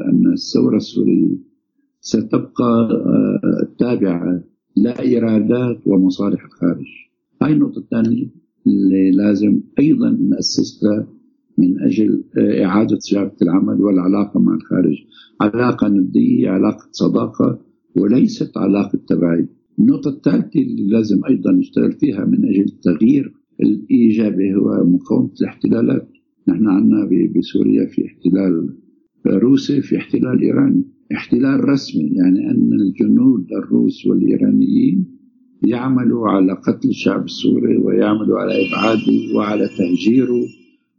أن 0.08 0.32
الثورة 0.32 0.76
السورية 0.76 1.36
ستبقى 2.00 2.88
آه، 2.90 3.68
تابعة 3.78 4.44
لإرادات 4.76 5.80
ومصالح 5.86 6.44
الخارج. 6.44 6.86
هاي 7.42 7.52
النقطة 7.52 7.78
الثانية 7.78 8.26
اللي 8.66 9.10
لازم 9.10 9.60
أيضا 9.78 10.10
نأسسها 10.10 11.06
من 11.58 11.80
أجل 11.80 12.24
آه، 12.38 12.64
إعادة 12.64 12.98
صياغة 12.98 13.36
العمل 13.42 13.82
والعلاقة 13.82 14.40
مع 14.40 14.54
الخارج. 14.54 14.96
علاقة 15.40 15.88
ندية 15.88 16.50
علاقة 16.50 16.88
صداقة 16.92 17.60
وليست 17.96 18.56
علاقة 18.58 18.98
تبعية. 19.08 19.48
النقطة 19.78 20.08
الثالثة 20.10 20.60
اللي 20.60 20.86
لازم 20.90 21.24
أيضا 21.24 21.52
نشتغل 21.52 21.92
فيها 21.92 22.24
من 22.24 22.44
أجل 22.48 22.64
التغيير 22.64 23.32
الإيجابي 23.62 24.54
هو 24.54 24.84
مقاومة 24.84 25.30
الاحتلالات. 25.40 26.11
نحن 26.48 26.68
عندنا 26.68 27.08
بسوريا 27.36 27.86
في 27.86 28.06
احتلال 28.06 28.74
روسي 29.26 29.82
في 29.82 29.96
احتلال 29.96 30.42
إيراني. 30.42 30.84
احتلال 31.12 31.68
رسمي 31.68 32.02
يعني 32.02 32.50
أن 32.50 32.72
الجنود 32.72 33.46
الروس 33.52 34.06
والإيرانيين 34.06 35.06
يعملوا 35.66 36.28
على 36.28 36.52
قتل 36.52 36.88
الشعب 36.88 37.24
السوري 37.24 37.76
ويعملوا 37.76 38.38
على 38.38 38.52
إبعاده 38.68 39.36
وعلى 39.36 39.68
تهجيره 39.78 40.42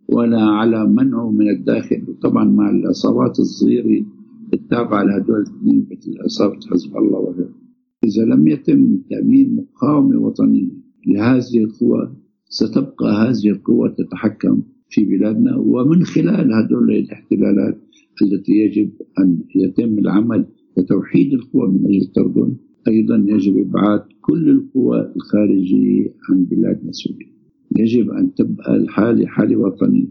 ولا 0.09 0.41
على 0.41 0.88
منعه 0.88 1.31
من 1.31 1.50
الداخل. 1.50 2.03
وطبعا 2.07 2.45
مع 2.45 2.69
العصابات 2.69 3.39
الصغيرة 3.39 4.05
التابعة 4.53 5.03
لهدول 5.03 5.35
الاثنين 5.41 5.88
مثل 5.91 6.12
عصابة 6.23 6.59
حزب 6.71 6.97
الله 6.97 7.19
وغيره 7.19 7.55
إذا 8.03 8.23
لم 8.25 8.47
يتم 8.47 8.97
تأمين 9.09 9.55
مقاومة 9.55 10.17
وطنية 10.17 10.71
لهذه 11.07 11.57
القوى 11.63 12.15
ستبقى 12.50 13.12
هذه 13.13 13.50
القوى 13.50 13.95
تتحكم 13.97 14.62
في 14.93 15.05
بلادنا 15.05 15.57
ومن 15.57 16.03
خلال 16.03 16.53
هدول 16.53 16.91
الاحتلالات 16.91 17.81
التي 18.21 18.51
يجب 18.51 18.91
أن 19.19 19.39
يتم 19.55 20.00
العمل 20.00 20.45
لتوحيد 20.77 21.33
القوى 21.33 21.67
من 21.71 21.85
أجل 21.85 22.01
التردن 22.01 22.55
أيضا 22.88 23.25
يجب 23.27 23.57
إبعاد 23.57 24.01
كل 24.21 24.50
القوى 24.50 25.13
الخارجية 25.15 26.13
عن 26.29 26.43
بلادنا 26.45 26.91
سوريا 26.91 27.33
يجب 27.77 28.09
أن 28.09 28.33
تبقى 28.33 28.75
الحالة 28.75 29.25
حالة 29.27 29.55
وطنية 29.57 30.07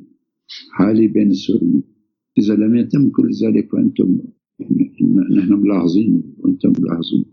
حالة 0.70 1.08
بين 1.08 1.30
السوريين. 1.30 1.82
إذا 2.38 2.54
لم 2.54 2.76
يتم 2.76 3.10
كل 3.10 3.30
ذلك 3.44 3.74
وأنتم 3.74 4.18
نحن 5.36 5.52
ملاحظين 5.52 6.22
وأنتم 6.38 6.72
ملاحظين 6.80 7.24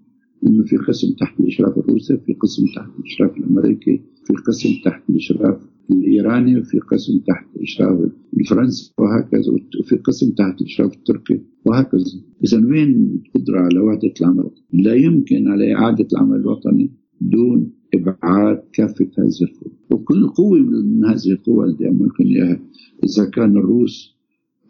أنه 0.48 0.64
في 0.64 0.78
قسم 0.78 1.08
تحت 1.20 1.40
الإشراف 1.40 1.78
الروسي 1.78 2.18
في 2.18 2.34
قسم 2.34 2.64
تحت 2.76 2.90
الإشراف 3.00 3.38
الأمريكي 3.38 4.02
في 4.26 4.34
قسم 4.48 4.70
تحت 4.86 5.10
الإشراف 5.10 5.62
الإيراني 5.92 6.60
وفي 6.60 6.80
قسم 6.80 7.20
تحت 7.28 7.46
الإشراف 7.56 8.12
الفرنسي 8.40 8.94
وهكذا 8.98 9.52
وفي 9.80 9.96
قسم 9.96 10.32
تحت 10.32 10.62
الإشراف 10.62 10.94
التركي 10.94 11.42
وهكذا. 11.66 12.04
إذا 12.44 12.66
وين 12.66 13.22
القدرة 13.26 13.60
على 13.60 13.80
وحدة 13.80 14.14
العمل 14.22 14.50
لا 14.74 14.94
يمكن 14.94 15.48
على 15.48 15.76
إعادة 15.76 16.08
العمل 16.14 16.36
الوطني 16.36 16.92
دون 17.22 17.72
إبعاد 17.94 18.64
كافة 18.74 19.08
هذه 19.18 19.42
القوى 19.42 19.72
وكل 19.92 20.28
قوة 20.28 20.60
من 20.60 21.06
هذه 21.06 21.32
القوى 21.32 21.66
اللي 21.66 21.90
ممكن 21.90 22.24
إياها 22.26 22.60
إذا 23.04 23.30
كان 23.30 23.58
الروس 23.58 24.16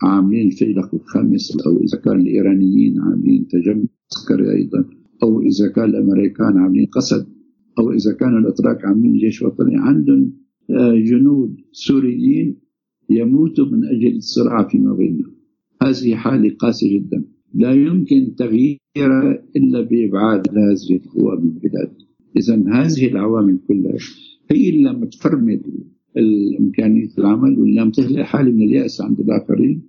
عاملين 0.04 0.48
الفيلق 0.48 0.96
الخامس 0.96 1.58
أو 1.68 1.78
إذا 1.78 1.98
كان 1.98 2.22
الإيرانيين 2.22 3.00
عاملين 3.02 3.48
تجمع 3.48 3.84
عسكري 4.12 4.52
أيضا 4.52 4.86
أو 5.24 5.42
إذا 5.42 5.68
كان 5.76 5.86
الأمريكان 5.86 6.58
عاملين 6.58 6.86
قسد 6.86 7.28
أو 7.80 7.92
إذا 7.92 8.14
كان 8.14 8.38
الأتراك 8.38 8.86
عاملين 8.86 9.18
جيش 9.18 9.42
وطني 9.42 9.78
عندهم 9.78 10.32
جنود 11.10 11.56
سوريين 11.72 12.56
يموتوا 13.10 13.66
من 13.66 13.86
أجل 13.86 14.16
الصراع 14.18 14.68
فيما 14.68 14.94
بينهم. 14.94 15.36
هذه 15.82 16.16
حالة 16.16 16.56
قاسية 16.56 17.00
جدا. 17.00 17.24
لا 17.54 17.72
يمكن 17.74 18.36
تغييرها 18.36 19.44
إلا 19.56 19.82
بإبعاد 19.82 20.48
هذه 20.50 20.96
القوى 20.96 21.38
من 21.38 21.48
البلاد. 21.50 21.92
إذا 22.38 22.64
هذه 22.74 23.08
العوامل 23.08 23.60
كلها 23.68 23.98
هي 24.52 24.70
اللي 24.70 24.90
لما 24.90 25.06
تفرمل 25.06 25.62
الإمكانية 26.18 27.10
العمل 27.18 27.60
واللي 27.60 27.82
لم 27.82 27.92
تخلق 27.92 28.22
حالة 28.22 28.52
من 28.52 28.62
اليأس 28.62 29.02
عند 29.02 29.20
الآخرين 29.20 29.82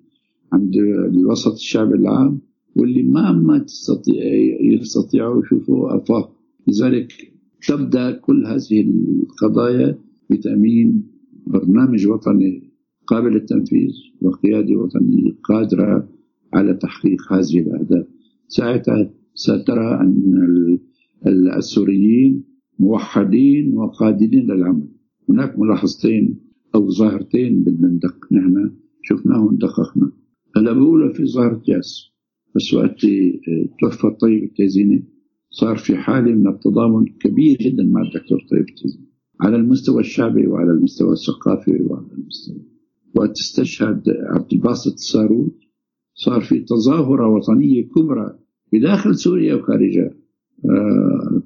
عند 0.52 0.76
الوسط 1.14 1.52
الشعب 1.52 1.94
العام 1.94 2.40
واللي 2.76 3.02
ما 3.02 3.32
ما 3.32 3.58
تستطيع 3.58 4.25
يستطيعوا 4.60 5.42
يشوفوا 5.42 5.96
آفاق. 5.96 6.37
لذلك 6.68 7.12
تبدأ 7.68 8.10
كل 8.10 8.46
هذه 8.46 8.80
القضايا 8.80 9.99
بتأمين 10.30 11.10
برنامج 11.46 12.06
وطني 12.06 12.70
قابل 13.06 13.32
للتنفيذ 13.32 13.90
وقيادة 14.22 14.76
وطنية 14.76 15.30
قادرة 15.44 16.08
على 16.54 16.75
تحقيق 16.75 17.32
هذه 17.32 17.58
الأهداف. 17.58 18.06
ساعتها 18.49 19.10
سترى 19.34 20.00
أن 20.00 20.78
السوريين 21.56 22.44
موحدين 22.78 23.75
وقادرين 23.75 24.46
للعمل. 24.50 24.88
هناك 25.28 25.58
ملاحظتين 25.58 26.40
أو 26.75 26.90
ظاهرتين 26.90 27.62
بدنا 27.64 27.88
ندق 27.88 28.32
نحن 28.32 28.70
شفناهم 29.02 29.56
دققنا 29.56 30.12
بقولوا 30.56 31.12
في 31.12 31.25
ظاهرة 31.26 31.62
يأس. 31.68 32.10
بس 32.56 32.75
وقت 32.75 33.00
توفى 33.80 34.04
الطيب 34.04 34.44
التيزيني 34.44 35.04
صار 35.50 35.76
في 35.76 35.96
حالة 35.96 36.32
من 36.34 36.49
التضامن 36.49 37.04
كبير 37.20 37.56
جدا 37.60 37.82
مع 37.82 38.02
الدكتور 38.02 38.38
طيب 38.50 38.68
التيزيني. 38.68 39.10
على 39.40 39.56
المستوى 39.56 40.00
الشعبي 40.00 40.47
وعلى 40.47 40.70
المستوى 40.70 41.12
الثقافي 41.12 41.82
وعلى 41.82 42.06
المستوى. 42.18 42.62
وقت 43.14 43.38
استشهد 43.38 44.02
عبد 44.09 44.52
الباسط 44.52 44.92
السارود 44.92 45.52
صار 46.14 46.40
في 46.40 46.61
تظاهرة 46.61 47.28
وطنية 47.28 47.88
كبرى 47.88 48.38
بداخل 48.73 49.14
سوريا 49.14 49.54
وخارجها. 49.54 50.11
آه، 50.64 51.42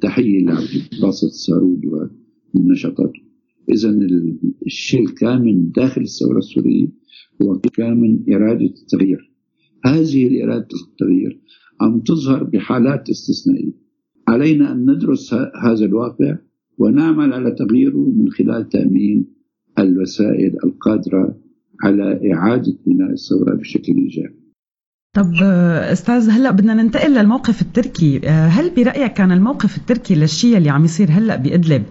تحية 0.00 0.44
لعبد 0.44 0.68
الباسط 0.92 1.24
السارود 1.24 1.80
ونشاطاته. 2.54 3.20
إذا 3.68 3.90
الشيء 4.66 5.02
الكامن 5.02 5.70
داخل 5.70 6.00
الثورة 6.00 6.38
السورية 6.38 6.88
هو 7.42 7.58
كامن 7.58 8.34
إرادة 8.34 8.74
التغيير. 8.82 9.32
هذه 9.84 10.26
الإرادة 10.26 10.68
التغيير 10.90 11.40
عم 11.80 12.00
تظهر 12.00 12.44
بحالات 12.44 13.10
استثنائية. 13.10 13.72
علينا 14.28 14.72
أن 14.72 14.90
ندرس 14.90 15.34
هذا 15.64 15.84
الواقع 15.84 16.38
ونعمل 16.78 17.32
على 17.32 17.50
تغييره 17.50 18.12
من 18.16 18.30
خلال 18.30 18.68
تأمين 18.68 19.26
الوسائل 19.78 20.56
القادرة 20.64 21.36
على 21.82 22.32
إعادة 22.32 22.74
بناء 22.86 23.10
الثورة 23.10 23.54
بشكل 23.54 23.92
إيجابي. 23.92 24.42
طب 25.16 25.32
أستاذ 25.92 26.30
هلأ 26.30 26.50
بدنا 26.50 26.74
ننتقل 26.74 27.14
للموقف 27.14 27.62
التركي. 27.62 28.18
هل 28.28 28.70
برأيك 28.70 29.12
كان 29.12 29.32
الموقف 29.32 29.76
التركي 29.76 30.14
للشيء 30.14 30.56
اللي 30.56 30.70
عم 30.70 30.84
يصير 30.84 31.10
هلأ 31.10 31.36
بأدلب 31.36 31.82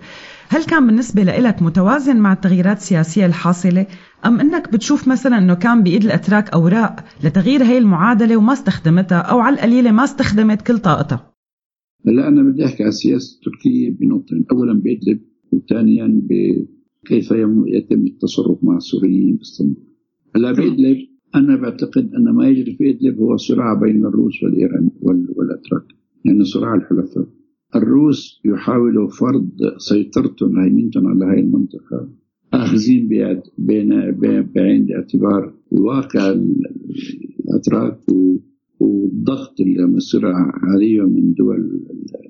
هل 0.50 0.63
كان 0.63 0.88
بالنسبة 0.88 1.23
لك 1.23 1.61
متوازن 1.61 2.17
مع 2.17 2.33
التغييرات 2.33 2.77
السياسية 2.77 3.25
الحاصلة؟ 3.25 3.85
أم 4.25 4.39
أنك 4.39 4.73
بتشوف 4.73 5.07
مثلا 5.07 5.38
أنه 5.38 5.53
كان 5.53 5.83
بإيد 5.83 6.03
الأتراك 6.03 6.50
أوراق 6.50 7.03
لتغيير 7.23 7.63
هي 7.63 7.77
المعادلة 7.77 8.38
وما 8.38 8.53
استخدمتها 8.53 9.17
أو 9.17 9.39
على 9.39 9.55
القليلة 9.55 9.91
ما 9.91 10.03
استخدمت 10.03 10.61
كل 10.61 10.77
طاقتها؟ 10.77 11.30
هلا 12.08 12.27
أنا 12.27 12.43
بدي 12.43 12.65
أحكي 12.65 12.84
على 12.84 12.89
السياسة 12.89 13.36
التركية 13.36 13.89
بنقطتين 13.89 14.46
أولا 14.51 14.74
بإدلب 14.74 15.20
وثانيا 15.51 16.22
بكيف 16.24 17.31
يتم 17.67 18.05
التصرف 18.08 18.63
مع 18.63 18.77
السوريين 18.77 19.36
باستنبول 19.36 19.84
هلأ 20.36 20.51
بإدلب 20.51 20.98
أنا 21.36 21.55
بعتقد 21.55 22.13
أن 22.13 22.24
ما 22.24 22.48
يجري 22.48 22.75
في 22.75 22.89
إدلب 22.89 23.20
هو 23.20 23.38
صراع 23.38 23.74
بين 23.74 24.05
الروس 24.05 24.43
والإيران 24.43 24.89
والأتراك. 25.01 25.84
يعني 26.25 26.43
صراع 26.43 26.75
الحلفاء. 26.75 27.27
الروس 27.75 28.41
يحاولوا 28.46 29.10
فرض 29.10 29.50
سيطرتهم 29.77 30.58
وهيمنتهم 30.58 31.08
على 31.08 31.25
هذه 31.25 31.39
المنطقة 31.39 32.10
آخذين 32.53 33.08
بين 33.58 33.89
بعين 34.55 34.84
الاعتبار 34.84 35.53
الواقع 35.74 36.36
الأتراك 37.46 38.00
والضغط 38.91 39.62
اللي 39.62 39.88
مصر 39.88 40.21
عليهم 40.63 41.13
من 41.13 41.24
الدول 41.24 41.81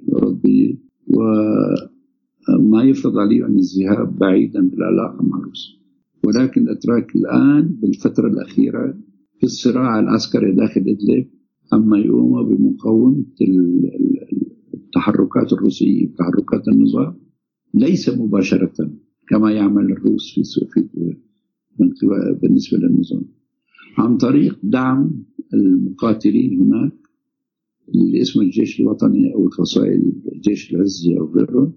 الأوروبية 0.08 0.76
وما 1.08 2.84
يفرض 2.84 3.18
عليهم 3.18 3.58
الذهاب 3.58 4.18
بعيدا 4.20 4.70
بالعلاقة 4.70 5.24
مع 5.24 5.38
روسيا. 5.40 5.82
ولكن 6.26 6.62
الأتراك 6.62 7.16
الآن 7.16 7.68
بالفترة 7.82 8.28
الأخيرة 8.28 8.98
في 9.40 9.44
الصراع 9.44 10.00
العسكري 10.00 10.52
داخل 10.52 10.82
إدلب 10.82 11.28
أما 11.74 11.98
يقوموا 12.00 12.44
بمقاومة 12.44 13.26
التحركات 14.74 15.54
الروسية 15.54 16.08
تحركات 16.20 16.68
النظام 16.68 17.16
ليس 17.74 18.10
مباشرة 18.10 18.92
كما 19.28 19.52
يعمل 19.52 19.92
الروس 19.92 20.34
في 20.34 20.88
بالنسبة 22.42 22.78
للنظام. 22.78 23.26
عن 23.98 24.18
طريق 24.18 24.60
دعم 24.64 25.12
المقاتلين 25.54 26.62
هناك 26.62 26.92
اللي 27.96 28.22
اسمه 28.22 28.44
الجيش 28.44 28.80
الوطني 28.80 29.34
أو 29.34 29.46
الفصائل 29.48 30.14
الجيش 30.36 30.74
العزي 30.74 31.18
أو 31.18 31.26
غيره 31.26 31.74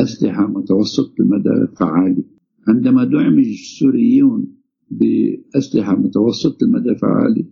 بأسلحة 0.00 0.46
متوسط 0.46 1.20
المدى 1.20 1.66
فعالة 1.80 2.24
عندما 2.68 3.04
دعم 3.04 3.38
السوريون 3.38 4.46
بأسلحة 4.90 5.96
متوسط 5.96 6.62
المدى 6.62 6.94
فعالة 6.94 7.44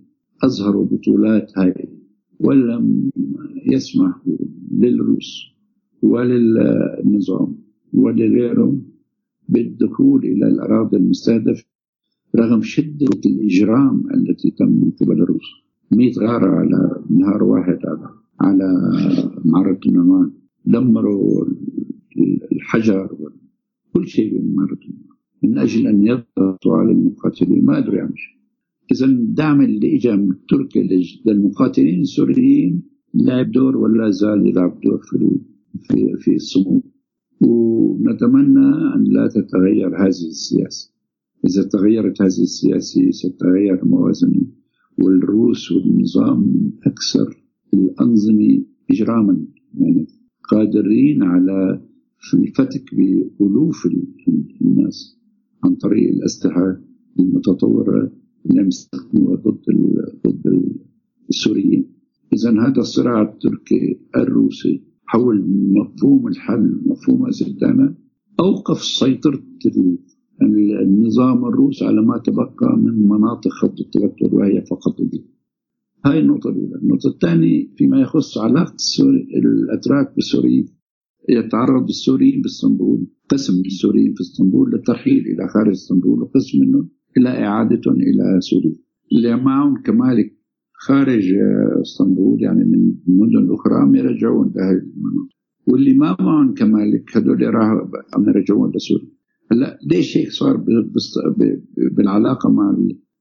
أظهروا 0.45 0.85
بطولات 0.87 1.59
هائلة 1.59 1.97
ولم 2.41 3.11
يسمح 3.73 4.23
للروس 4.73 5.47
وللنظام 6.03 7.59
ولغيرهم 7.93 8.83
بالدخول 9.49 10.25
إلى 10.25 10.47
الأراضي 10.49 10.97
المستهدفة 10.97 11.65
رغم 12.37 12.63
شدة 12.63 13.21
الإجرام 13.27 14.03
التي 14.15 14.51
تم 14.51 14.69
من 14.69 14.91
قبل 14.91 15.23
الروس. 15.23 15.67
100 15.93 16.13
غارة 16.19 16.47
على 16.47 17.03
نهار 17.11 17.43
واحد 17.43 17.79
على 17.87 18.09
على 18.41 18.69
معركة 19.45 19.89
النمان 19.89 20.31
دمروا 20.65 21.45
الحجر 22.53 23.09
كل 23.93 24.07
شيء 24.07 24.39
بمعركة 24.39 24.89
من 25.43 25.59
أجل 25.59 25.87
أن 25.87 26.07
يضغطوا 26.07 26.77
على 26.77 26.93
المقاتلين 26.93 27.65
ما 27.65 27.77
قدروا 27.77 27.97
يعملوا 27.97 28.17
شيء. 28.17 28.37
إذا 28.93 29.07
الدعم 29.07 29.61
اللي 29.61 29.97
إجا 29.97 30.17
من 30.17 30.35
تركيا 30.49 30.89
للمقاتلين 31.27 32.01
السوريين 32.01 32.83
لعب 33.15 33.51
دور 33.51 33.77
ولا 33.77 34.11
زال 34.11 34.47
يلعب 34.47 34.81
دور 34.81 35.01
في 35.03 35.41
في 35.83 36.17
في 36.19 36.35
الصمود. 36.35 36.83
ونتمنى 37.41 38.95
أن 38.95 39.05
لا 39.05 39.29
تتغير 39.29 39.97
هذه 39.97 40.09
السياسة. 40.09 40.96
إذا 41.45 41.63
تغيرت 41.63 42.23
هذه 42.23 42.27
السياسة 42.27 43.11
ستتغير 43.11 43.83
الموازنة 43.83 44.43
والروس 44.99 45.73
والنظام 45.73 46.73
أكثر 46.87 47.45
الأنظمة 47.75 48.65
إجراما. 48.91 49.47
يعني 49.75 50.07
قادرين 50.51 51.23
على 51.23 51.81
الفتك 52.35 52.95
بألوف 52.95 53.89
الناس 54.61 55.19
عن 55.65 55.75
طريق 55.75 56.09
الأسلحة 56.13 56.81
المتطورة 57.21 58.13
لم 58.45 58.67
يستخدموها 58.67 59.37
ضد 59.37 59.65
ضد 60.27 60.73
السوريين. 61.29 61.87
اذا 62.33 62.51
هذا 62.51 62.81
الصراع 62.81 63.23
التركي 63.23 64.01
الروسي 64.17 64.83
حول 65.07 65.47
مفهوم 65.73 66.29
الحل 66.29 66.81
مفهوم 66.87 67.27
الزدانة 67.27 67.95
أوقف 68.41 68.85
سيطرة 68.85 69.43
النظام 70.43 71.45
الروسي 71.45 71.85
على 71.85 72.03
ما 72.03 72.19
تبقى 72.19 72.77
من 72.77 73.09
مناطق 73.09 73.51
خط 73.51 73.81
التوتر 73.81 74.35
وهي 74.35 74.63
فقط 74.71 75.03
دي. 75.03 75.25
هاي 76.07 76.21
النقطة 76.21 76.51
الأولى. 76.51 76.75
النقطة 76.83 77.09
الثانية 77.09 77.69
فيما 77.77 78.01
يخص 78.01 78.39
علاقة 78.39 78.77
الأتراك 79.37 80.15
بالسوريين. 80.15 80.67
يتعرض 81.29 81.89
السوريين 81.89 82.43
بإسطنبول 82.43 83.07
قسم 83.29 83.61
السوريين 83.67 84.15
في 84.15 84.21
إسطنبول 84.21 84.71
للترحيل 84.71 85.19
إلى 85.27 85.49
خارج 85.49 85.71
إسطنبول 85.71 86.23
وقسم 86.23 86.59
منهم 86.61 86.89
إلى 87.19 87.29
إعادتهم 87.29 87.95
إلى 87.95 88.41
سوريا. 88.41 88.77
اللي 89.13 89.37
معهم 89.37 89.83
كمالك 89.83 90.33
خارج 90.73 91.33
إسطنبول 91.81 92.43
يعني 92.43 92.65
من 92.65 92.95
مدن 93.07 93.55
أخرى 93.55 93.99
يرجعون 93.99 94.53
لهذه 94.57 94.83
المناطق. 94.97 95.37
واللي 95.69 95.95
ما 95.95 96.17
معهم 96.21 96.55
كمالك 96.55 97.17
هذول 97.17 97.55
راحوا 97.55 97.89
يرجعون 98.29 98.73
لسوريا. 98.75 99.16
هلا 99.53 99.79
ليش 99.91 100.17
هيك 100.17 100.31
صار 100.31 100.65
بالعلاقة 101.97 102.51
مع 102.51 102.77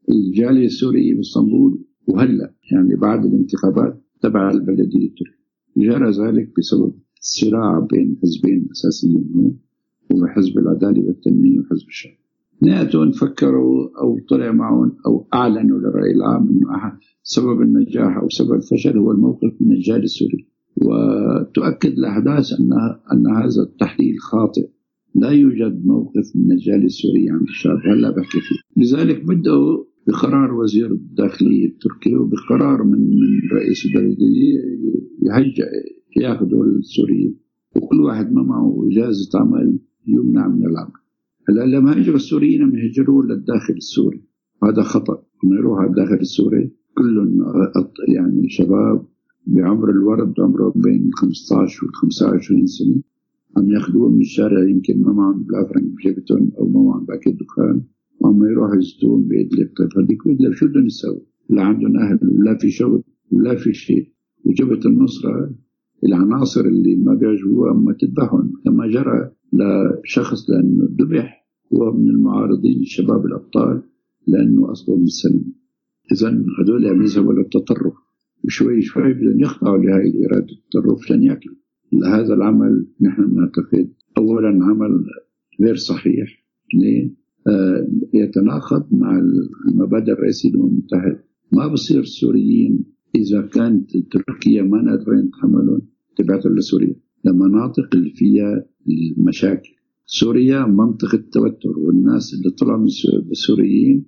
الجالية 0.10 0.66
السورية 0.66 1.16
باسطنبول؟ 1.16 1.86
وهلأ 2.08 2.54
يعني 2.72 2.96
بعد 2.96 3.26
الانتخابات 3.26 4.04
تبع 4.22 4.52
البلدية 4.52 5.08
التركية 5.08 5.46
جرى 5.78 6.12
ذلك 6.12 6.52
بسبب 6.58 6.94
الصراع 7.20 7.80
بين 7.80 8.18
حزبين 8.24 8.68
أساسيين 8.72 9.32
هون 9.36 9.60
هو 10.12 10.28
حزب 10.28 10.58
العدالة 10.58 11.04
والتنمية 11.08 11.60
وحزب 11.60 11.88
الشعب. 11.88 12.14
اثنيناتهم 12.58 13.12
فكروا 13.12 13.90
أو 14.02 14.20
طلع 14.30 14.52
معهم 14.52 14.98
أو 15.08 15.28
أعلنوا 15.34 15.80
للرأي 15.80 16.12
العام 16.12 16.50
إنه 16.50 16.94
سبب 17.24 17.62
النجاح 17.62 18.18
أو 18.18 18.30
سبب 18.30 18.54
الفشل 18.54 18.98
هو 18.98 19.12
الموقف 19.12 19.54
من 19.62 19.72
الجالية 19.72 20.04
السوري 20.04 20.48
وتؤكد 20.78 21.92
الأحداث 21.92 22.54
ان 22.60 22.74
أن 23.14 23.28
هذا 23.28 23.62
التحليل 23.62 24.20
خاطئ. 24.20 24.75
لا 25.16 25.30
يوجد 25.30 25.86
موقف 25.86 26.36
من 26.36 26.52
الجاليه 26.52 26.86
السورية 26.86 27.32
عند 27.32 27.42
الشعب 27.42 27.78
هلا 27.78 28.10
بحكي 28.12 28.40
فيه. 28.40 28.84
لذلك 28.84 29.26
بدأوا 29.26 29.84
بقرار 30.08 30.54
وزير 30.54 30.92
الداخلية 30.92 31.68
التركي 31.68 32.16
وبقرار 32.16 32.84
من 32.84 33.00
من 33.00 33.50
رئيس 33.54 33.86
البلدية 33.86 34.60
يهجأ 35.22 35.68
ياخذوا 36.18 36.66
السوريين. 36.66 37.38
وكل 37.76 38.02
واحد 38.02 38.32
ما 38.32 38.44
معه 38.44 38.88
إجازة 38.92 39.40
عمل 39.40 39.80
يمنع 40.08 40.48
من 40.48 40.66
العمل. 40.66 41.02
هلا 41.50 41.78
لما 41.78 42.02
هجروا 42.02 42.16
السوريين 42.16 42.62
يهجروا 42.76 43.24
للداخل 43.24 43.74
السوري. 43.74 44.24
هذا 44.64 44.82
خطأ. 44.82 45.24
لما 45.44 45.56
يروح 45.56 45.80
على 45.80 45.90
الداخل 45.90 46.16
السوري 46.16 46.72
كلهم 46.98 47.44
يعني 48.16 48.50
شباب 48.50 49.06
بعمر 49.48 49.90
الورد 49.90 50.34
عمره 50.40 50.74
بين 50.76 51.10
15 51.14 51.86
و 51.86 51.90
25 51.94 52.66
سنة. 52.66 53.15
عم 53.58 53.70
ياخذوهم 53.70 54.14
من 54.14 54.22
الشارع 54.22 54.70
يمكن 54.70 55.02
ما 55.02 55.14
معهم 55.14 55.44
بلا 55.44 55.68
فرنك 55.68 55.92
بجيبتهم 55.96 56.52
أو 56.60 56.68
ما 56.68 56.82
معهم 56.82 57.06
باكيت 57.06 57.36
دخان. 57.40 57.82
وعم 58.20 58.44
يروحوا 58.52 58.76
يزتون 58.76 59.28
بإدلب 59.28 59.70
طيب 59.78 59.90
هذيك 59.98 60.28
بإدلب 60.28 60.54
شو 60.54 60.68
بدهم 60.68 60.86
يسووا؟ 60.86 61.20
لا 61.50 61.62
عندهم 61.62 61.98
أهل 61.98 62.20
لا 62.46 62.58
في 62.58 62.70
شغل 62.70 63.04
لا 63.32 63.56
في 63.56 63.74
شيء. 63.74 64.12
وجبهة 64.46 64.80
النصرة 64.86 65.56
العناصر 66.06 66.62
اللي 66.62 66.96
ما 66.96 67.14
بيعجبوها 67.14 67.74
ما 67.74 67.94
تذبحهم. 67.94 68.54
كما 68.66 68.88
جرى 68.88 69.32
لشخص 69.54 70.50
لأنه 70.50 70.84
ذبح 71.00 71.46
هو 71.74 71.92
من 71.94 72.10
المعارضين 72.10 72.80
الشباب 72.80 73.26
الأبطال 73.26 73.84
لأنه 74.28 74.72
أصله 74.72 74.98
من 74.98 75.04
السلم 75.04 75.54
إذا 76.12 76.44
هذول 76.60 76.88
عم 76.88 77.02
يذهبوا 77.02 77.34
للتطرف 77.34 77.94
وشوي 78.44 78.82
شوي 78.82 79.14
بدهم 79.14 79.40
يخضعوا 79.40 79.78
لهذه 79.78 80.08
الإرادة 80.08 80.48
التطرف 80.52 81.04
عشان 81.04 81.24
يأكلوا. 81.24 81.65
هذا 82.06 82.34
العمل 82.34 82.88
نحن 83.02 83.36
نعتقد 83.36 83.94
أولا 84.18 84.66
عمل 84.66 85.06
غير 85.62 85.76
صحيح 85.76 86.46
اثنين 86.70 87.16
آه، 87.48 87.88
يتناقض 88.14 88.86
مع 88.92 89.20
المبادئ 89.70 90.12
الرئيسية 90.12 90.50
للأمم 90.50 90.68
المتحدة. 90.68 91.24
ما 91.52 91.68
بصير 91.68 92.00
السوريين 92.00 92.86
إذا 93.16 93.42
كانت 93.42 93.92
تركيا 93.98 94.62
ما 94.62 94.78
قادرين 94.78 95.26
يتحملون 95.26 95.82
تبعثوا 96.18 96.52
لسوريا. 96.52 96.96
لمناطق 97.26 97.96
اللي 97.96 98.10
فيها 98.10 98.66
المشاكل. 99.18 99.70
سوريا 100.06 100.66
منطقة 100.66 101.24
توتر 101.32 101.80
والناس 101.80 102.34
اللي 102.34 102.50
طلعوا 102.50 102.80
من 102.80 102.88
السوريين 103.32 104.06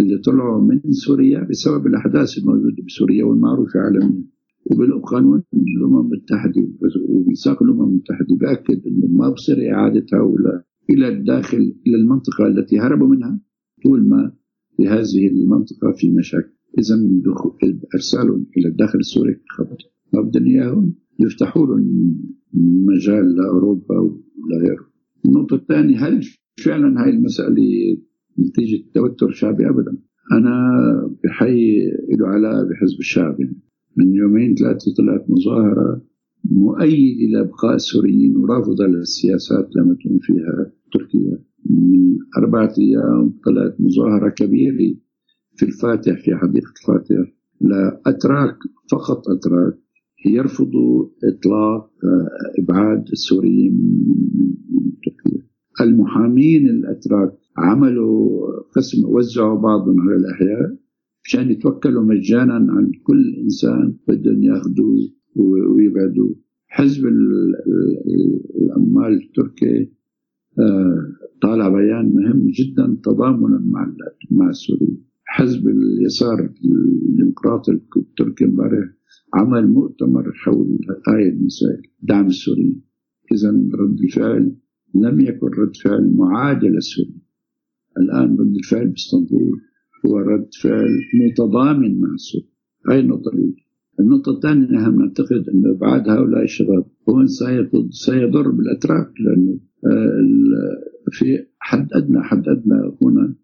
اللي 0.00 0.18
طلعوا 0.18 0.60
من 0.60 0.80
سوريا 0.90 1.46
بسبب 1.50 1.86
الأحداث 1.86 2.38
الموجودة 2.38 2.82
بسوريا 2.86 3.24
والمعروفة 3.24 3.80
عالميا. 3.80 4.24
وبالقانون 4.70 5.42
الأمم 5.54 6.12
المتحدة 6.12 6.68
وميثاق 7.08 7.62
الأمم 7.62 7.88
المتحدة 7.88 8.36
بأكد 8.40 8.86
أنه 8.86 9.06
ما 9.06 9.30
بصير 9.30 9.72
إعادة 9.72 10.06
هؤلاء 10.12 10.64
إلى 10.90 11.08
الداخل 11.08 11.74
إلى 11.86 11.96
المنطقة 11.96 12.46
التي 12.46 12.78
هربوا 12.80 13.08
منها 13.08 13.40
طول 13.84 14.08
ما 14.08 14.32
في 14.76 14.88
هذه 14.88 15.26
المنطقة 15.26 15.92
في 15.96 16.10
مشاكل. 16.12 16.52
إذا 16.78 16.94
إرسالهم 17.94 18.46
إلى 18.56 18.68
الداخل 18.68 18.98
السوري 18.98 19.40
خطر 19.48 19.76
ما 20.14 20.22
بدهم 20.22 20.46
إياهم 20.46 20.94
يفتحوا 21.20 21.66
لهم 21.66 22.14
مجال 22.54 23.36
لأوروبا 23.36 23.98
ولغيره 23.98 24.86
النقطة 25.26 25.54
الثانية 25.54 26.06
هل 26.06 26.20
فعلا 26.64 27.04
هاي 27.04 27.10
المسألة 27.10 27.56
نتيجة 28.38 28.84
توتر 28.94 29.30
شعبي؟ 29.30 29.68
أبدا. 29.68 29.98
أنا 30.32 30.52
بحي 31.24 31.78
له 32.18 32.28
علاقة 32.28 32.62
بحزب 32.62 32.98
الشعب 32.98 33.36
من 33.98 34.14
يومين 34.14 34.54
ثلاثة 34.54 34.94
طلعت 34.98 35.24
مظاهرة 35.30 36.02
مؤيدة 36.44 37.32
لإبقاء 37.32 37.74
السوريين 37.74 38.36
ورافضة 38.36 38.86
للسياسات 38.86 39.76
لما 39.76 39.94
تكون 39.94 40.18
فيها 40.20 40.72
تركيا. 40.92 41.38
من 41.70 42.16
أربعة 42.38 42.74
أيام 42.78 43.34
طلعت 43.44 43.76
مظاهرة 43.80 44.28
كبيرة 44.28 44.96
في 45.56 45.62
الفاتح 45.66 46.24
في 46.24 46.36
حديقة 46.36 46.72
الفاتح. 46.80 47.34
لأتراك 47.60 48.56
فقط 48.90 49.28
أتراك 49.28 49.78
يرفضوا 50.26 51.08
إطلاق 51.24 51.90
آه، 52.04 52.62
إبعاد 52.62 53.04
السوريين 53.12 53.72
من 54.74 54.92
تركيا. 55.04 55.48
المحامين 55.80 56.66
الأتراك 56.68 57.32
عملوا 57.56 58.40
قسم 58.76 59.08
وزعوا 59.08 59.58
بعضهم 59.58 60.00
على 60.00 60.16
الأحياء. 60.16 60.87
مشان 61.28 61.50
يتوكلوا 61.50 62.04
مجانا 62.04 62.54
عن 62.54 62.92
كل 63.02 63.34
إنسان 63.44 63.96
بدهم 64.08 64.42
ياخذوه 64.42 64.96
ويبعدوه. 65.36 66.36
حزب 66.66 67.06
العمال 68.56 69.12
التركي 69.22 69.92
آه، 70.58 71.12
طالع 71.42 71.68
بيان 71.68 72.14
مهم 72.14 72.46
جدا 72.58 72.96
تضامنا 73.04 73.58
مع 73.64 73.94
مع 74.30 74.48
السوريين. 74.48 75.04
حزب 75.24 75.68
اليسار 75.68 76.50
الديمقراطي 76.64 77.72
التركي 77.96 78.44
امبارح 78.44 78.88
عمل 79.34 79.68
مؤتمر 79.68 80.32
حول 80.32 80.78
هاي 81.08 81.28
المسائل 81.28 81.82
دعم 82.02 82.26
السوريين. 82.26 82.82
اذا 83.32 83.50
رد 83.50 84.00
الفعل 84.00 84.56
لم 84.94 85.20
يكن 85.20 85.46
رد 85.46 85.76
فعل 85.76 86.12
معادل 86.16 86.68
للسوريين 86.68 87.22
الآن 87.98 88.36
رد 88.40 88.54
الفعل 88.56 88.88
باسطنبول. 88.88 89.67
هو 90.06 90.18
رد 90.18 90.48
فعل 90.62 90.88
متضامن 91.14 92.00
مع 92.00 92.14
السوريين 92.14 92.50
هاي 92.88 93.00
النقطة 93.00 93.28
الاولى 93.28 93.68
النقطة 94.00 94.32
الثانية 94.32 94.66
نحن 94.66 94.98
نعتقد 94.98 95.48
أن 95.54 95.70
إبعاد 95.76 96.08
هؤلاء 96.08 96.42
الشباب 96.44 96.86
هو 97.08 97.26
سيضر 97.90 98.50
بالأتراك 98.50 99.12
لأنه 99.20 99.60
آه، 99.86 101.10
في 101.10 101.38
حد 101.58 101.88
أدنى 101.92 102.22
حد 102.22 102.48
أدنى 102.48 102.92
هنا 103.02 103.34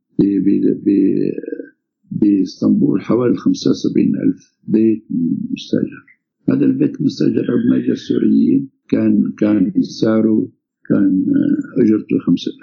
بإسطنبول 2.11 3.01
حوالي 3.01 3.37
75 3.37 4.07
ألف 4.07 4.59
بيت 4.69 5.07
مستأجر 5.53 6.05
هذا 6.49 6.65
البيت 6.67 7.01
المستأجر 7.01 7.47
بمجر 7.57 7.93
السوريين. 7.93 8.71
كان 8.89 9.33
كان 9.39 9.73
سعره 9.83 10.49
كان 10.89 11.27
آه، 11.29 11.83
أجرته 11.83 12.17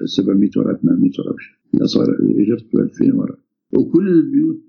700 0.06 0.50
ورقه 0.58 0.80
800 0.82 1.12
ورقه 1.20 1.38
لا 1.74 1.86
صار 1.86 2.06
إجرته 2.40 2.80
2000 2.80 3.16
ورقه 3.16 3.51
وكل 3.74 4.08
البيوت 4.08 4.62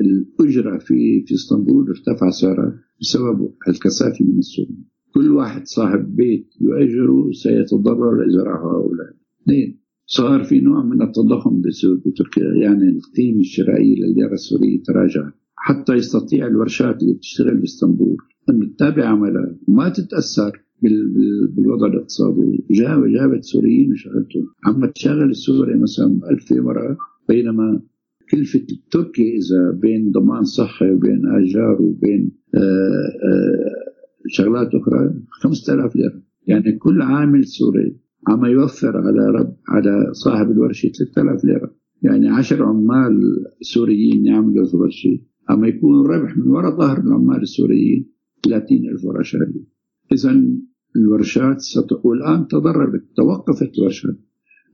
الأجرة 0.00 0.78
في 0.78 1.24
في 1.26 1.34
إسطنبول 1.34 1.88
ارتفع 1.88 2.30
سعرها 2.30 2.80
بسبب 3.00 3.50
الكثافة 3.68 4.24
من 4.24 4.38
السوريين 4.38 4.84
كل 5.14 5.30
واحد 5.30 5.66
صاحب 5.66 6.16
بيت 6.16 6.48
يؤجره 6.60 7.30
سيتضرر 7.32 8.24
اذا 8.24 8.42
راحوا 8.42 8.70
هؤلاء. 8.70 9.06
اثنين 9.42 9.80
صار 10.06 10.44
في 10.44 10.60
نوع 10.60 10.84
من 10.84 11.02
التضخم 11.02 11.62
بتركيا 12.06 12.54
يعني 12.54 12.88
القيمة 12.88 13.40
الشرائية 13.40 13.96
للليرة 14.02 14.32
السورية 14.32 14.82
تراجع. 14.82 15.30
حتى 15.56 15.92
يستطيع 15.94 16.46
الورشات 16.46 17.02
اللي 17.02 17.14
بتشتغل 17.14 17.56
بإسطنبول 17.56 18.16
أن 18.50 18.74
تتابع 18.76 19.04
عملها. 19.04 19.56
وما 19.68 19.88
تتأثر 19.88 20.52
بالوضع 21.56 21.86
الاقتصادي. 21.86 22.64
جاب 22.70 23.06
جابت 23.06 23.44
سوريين 23.44 23.92
وشغلتهم. 23.92 24.46
عم 24.64 24.90
تشغل 24.94 25.30
السوري 25.30 25.78
مثلا 25.78 26.20
1000 26.30 26.52
مرة 26.52 26.96
بينما 27.28 27.82
كلفة 28.30 28.66
التركي 28.72 29.36
إذا 29.36 29.70
بين 29.80 30.10
ضمان 30.10 30.44
صحي 30.44 30.90
وبين 30.90 31.26
آجار 31.26 31.82
وبين 31.82 32.30
آه، 32.54 32.58
آه، 32.58 33.86
شغلات 34.28 34.74
أخرى 34.74 35.14
5000 35.30 35.96
ليرة 35.96 36.22
يعني 36.46 36.72
كل 36.72 37.02
عامل 37.02 37.44
سوري 37.46 37.96
عم 38.28 38.44
يوفر 38.44 38.96
على 38.96 39.26
رب 39.38 39.56
على 39.68 40.08
صاحب 40.12 40.50
الورشة 40.50 40.88
3000 40.88 41.44
ليرة 41.44 41.74
يعني 42.02 42.28
10 42.28 42.64
عمال 42.64 43.20
سوريين 43.60 44.26
يعملوا 44.26 44.66
في 44.66 44.74
الورشة 44.74 45.18
عم 45.48 45.64
يكون 45.64 46.00
الربح 46.00 46.36
من 46.36 46.48
وراء 46.48 46.76
ظهر 46.78 47.00
العمال 47.00 47.42
السوريين 47.42 48.12
30000 48.44 49.04
ورقة 49.04 49.22
شهرية 49.22 49.66
إذا 50.12 50.42
الورشات 50.96 51.60
ست... 51.60 51.92
والآن 52.04 52.46
تضررت 52.48 53.04
توقفت 53.16 53.78
الورشات 53.78 54.18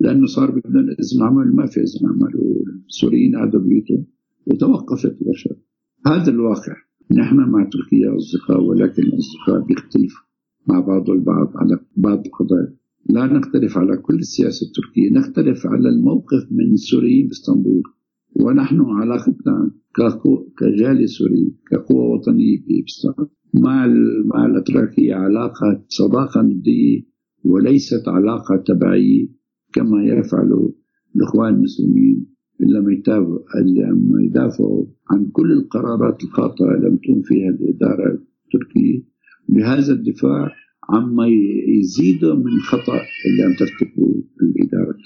لأنه 0.02 0.26
صار 0.26 0.50
بدنا 0.50 0.92
إذن 1.02 1.22
عمل 1.22 1.56
ما 1.56 1.66
في 1.66 1.80
إذن 1.80 2.08
عمل 2.10 2.32
والسوريين 2.36 3.36
قعدوا 3.36 3.60
بيوتهم 3.60 4.04
وتوقفت 4.46 5.22
الورشات 5.22 5.58
هذا 6.06 6.30
الواقع. 6.30 6.76
نحن 7.12 7.36
مع 7.36 7.64
تركيا 7.64 8.16
أصدقاء 8.16 8.62
ولكن 8.62 9.02
الأصدقاء 9.02 9.66
بيختلفوا 9.66 10.24
مع 10.68 10.80
بعض 10.80 11.10
البعض 11.10 11.52
على 11.56 11.78
بعض 11.96 12.26
القضايا. 12.26 12.74
لا 13.10 13.26
نختلف 13.26 13.78
على 13.78 13.96
كل 13.96 14.14
السياسة 14.14 14.66
التركية 14.66 15.10
نختلف 15.12 15.66
على 15.66 15.88
الموقف 15.88 16.46
من 16.50 16.72
السوريين 16.72 17.26
بإسطنبول. 17.26 17.82
ونحن 18.40 18.80
علاقتنا 18.80 19.70
كجالية 20.58 21.06
سوري 21.06 21.54
كقوة 21.70 22.04
وطنية 22.04 22.58
باسطنبول 22.66 23.28
مع 23.54 23.86
مع 24.24 24.46
الأتراك 24.46 25.00
هي 25.00 25.12
علاقة 25.12 25.84
صداقة 25.88 26.42
ندية 26.42 27.02
وليست 27.44 28.08
علاقة 28.08 28.56
تبعية. 28.56 29.41
كما 29.72 30.04
يفعل 30.04 30.72
الإخوان 31.16 31.54
المسلمين 31.54 32.26
لما 32.60 32.92
يتابعوا 32.92 33.38
لما 33.64 34.22
يدافعوا 34.22 34.86
عن 35.10 35.26
كل 35.32 35.52
القرارات 35.52 36.24
الخاطئة 36.24 36.66
لم 36.66 36.96
تكن 36.96 37.22
فيها 37.24 37.48
الإدارة 37.50 38.18
التركية 38.44 39.02
بهذا 39.48 39.92
الدفاع 39.92 40.50
عما 40.90 41.26
يزيدوا 41.80 42.34
من 42.34 42.58
خطأ 42.60 43.00
اللي 43.26 43.42
عم 43.42 43.54
ترتكبه 43.58 44.24
الإدارة. 44.42 44.96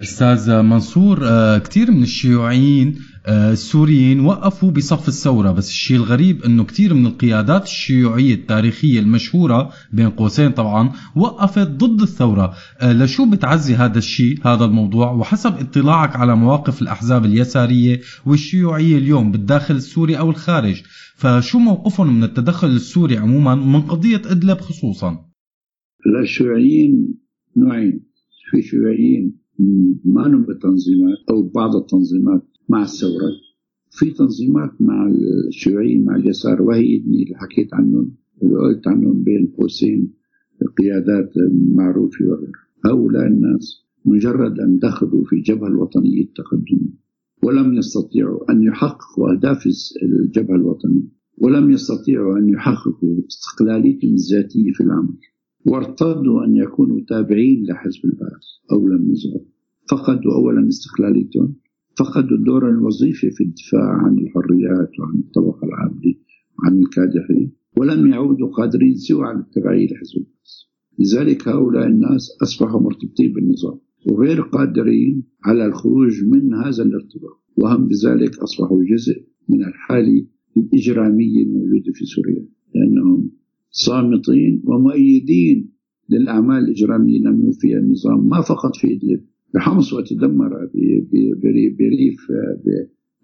أستاذ 0.00 0.62
منصور 0.62 1.18
آه، 1.22 1.58
كثير 1.58 1.90
من 1.90 2.02
الشيوعيين 2.02 2.98
آه، 3.26 3.52
السوريين 3.52 4.20
وقفوا 4.20 4.70
بصف 4.70 5.08
الثورة 5.08 5.52
بس 5.52 5.68
الشيء 5.68 5.96
الغريب 5.96 6.42
إنه 6.42 6.64
كثير 6.64 6.94
من 6.94 7.06
القيادات 7.06 7.64
الشيوعية 7.64 8.34
التاريخية 8.34 9.00
المشهورة 9.00 9.72
بين 9.92 10.10
قوسين 10.10 10.50
طبعا 10.50 10.92
وقفت 11.16 11.68
ضد 11.68 12.00
الثورة. 12.00 12.54
آه، 12.80 12.92
لشو 12.92 13.30
بتعزي 13.30 13.74
هذا 13.74 13.98
الشيء 13.98 14.38
هذا 14.44 14.64
الموضوع؟ 14.64 15.12
وحسب 15.12 15.54
اطلاعك 15.58 16.16
على 16.16 16.36
مواقف 16.36 16.82
الأحزاب 16.82 17.24
اليسارية 17.24 18.00
والشيوعية 18.26 18.98
اليوم 18.98 19.32
بالداخل 19.32 19.74
السوري 19.74 20.18
أو 20.18 20.30
الخارج 20.30 20.82
فشو 21.16 21.58
موقفهم 21.58 22.16
من 22.16 22.24
التدخل 22.24 22.68
السوري 22.68 23.16
عموما 23.16 23.54
من 23.54 23.80
قضية 23.80 24.22
إدلب 24.26 24.60
خصوصا؟ 24.60 25.24
الشيوعيين 26.22 27.14
نوعين. 27.56 28.12
في 28.50 28.62
شيوعيين 28.62 29.41
ما 30.04 30.28
بالتنظيمات 30.28 31.18
أو 31.30 31.42
بعض 31.42 31.76
التنظيمات 31.76 32.42
مع 32.68 32.82
الثورة 32.82 33.30
في 33.90 34.10
تنظيمات 34.10 34.70
مع 34.80 35.12
الشيوعيين 35.48 36.04
مع 36.04 36.16
اليسار 36.16 36.62
وهي 36.62 36.96
اللي 36.96 37.34
حكيت 37.34 37.74
عنهم 37.74 38.14
وقلت 38.42 38.88
عنهم 38.88 39.22
بين 39.22 39.52
قوسين 39.58 40.12
قيادات 40.78 41.32
معروفة 41.68 42.24
وغيرها 42.24 42.62
هؤلاء 42.84 43.26
الناس 43.26 43.82
مجرد 44.04 44.60
أن 44.60 44.78
دخلوا 44.78 45.24
في 45.24 45.36
الجبهة 45.36 45.68
الوطنية 45.68 46.22
التقدمية 46.22 47.02
ولم 47.42 47.74
يستطيعوا 47.74 48.52
أن 48.52 48.62
يحققوا 48.62 49.32
أهداف 49.32 49.66
الجبهة 50.02 50.56
الوطنية 50.56 51.08
ولم 51.38 51.70
يستطيعوا 51.70 52.38
أن 52.38 52.48
يحققوا 52.48 53.16
استقلاليتهم 53.28 54.14
الذاتية 54.14 54.72
في 54.72 54.82
العمل. 54.82 55.18
وارتضوا 55.66 56.44
أن 56.44 56.56
يكونوا 56.56 57.00
تابعين 57.08 57.64
لحزب 57.68 58.04
البعث 58.04 58.44
أو 58.72 58.88
للنظام 58.88 59.44
فقدوا 59.90 60.34
أولا 60.34 60.68
استقلاليتهم 60.68 61.54
فقدوا 61.98 62.36
الدور 62.36 62.68
الوظيفي 62.70 63.30
في 63.30 63.44
الدفاع 63.44 63.88
عن 64.04 64.18
الحريات 64.18 64.90
وعن 65.00 65.18
الطبقة 65.18 65.66
العاملة 65.66 66.14
وعن 66.58 66.78
الكادحين 66.78 67.52
ولم 67.76 68.06
يعودوا 68.06 68.48
قادرين 68.48 68.94
سوى 68.94 69.24
على 69.24 69.38
التبعية 69.38 69.86
لحزب 69.86 70.16
البعث. 70.16 70.52
لذلك 70.98 71.48
هؤلاء 71.48 71.86
الناس 71.86 72.38
أصبحوا 72.42 72.80
مرتبطين 72.80 73.32
بالنظام 73.32 73.78
وغير 74.06 74.40
قادرين 74.40 75.22
على 75.44 75.66
الخروج 75.66 76.24
من 76.24 76.54
هذا 76.54 76.82
الارتباط 76.82 77.42
وهم 77.56 77.88
بذلك 77.88 78.38
أصبحوا 78.38 78.84
جزء 78.84 79.24
من 79.48 79.64
الحالة 79.64 80.26
الإجرامية 80.56 81.42
الموجودة 81.42 81.92
في 81.94 82.04
سوريا 82.04 82.46
لأنهم 82.74 83.30
صامتين 83.72 84.62
ومؤيدين 84.64 85.72
للأعمال 86.10 86.64
الإجرامية 86.64 87.18
التي 87.18 87.58
فيها 87.60 87.78
النظام. 87.78 88.28
ما 88.28 88.40
فقط 88.40 88.76
في 88.76 88.86
إدلب 88.94 89.20
بحمص 89.54 89.92
وتدمر 89.92 90.68
بريف 91.78 92.26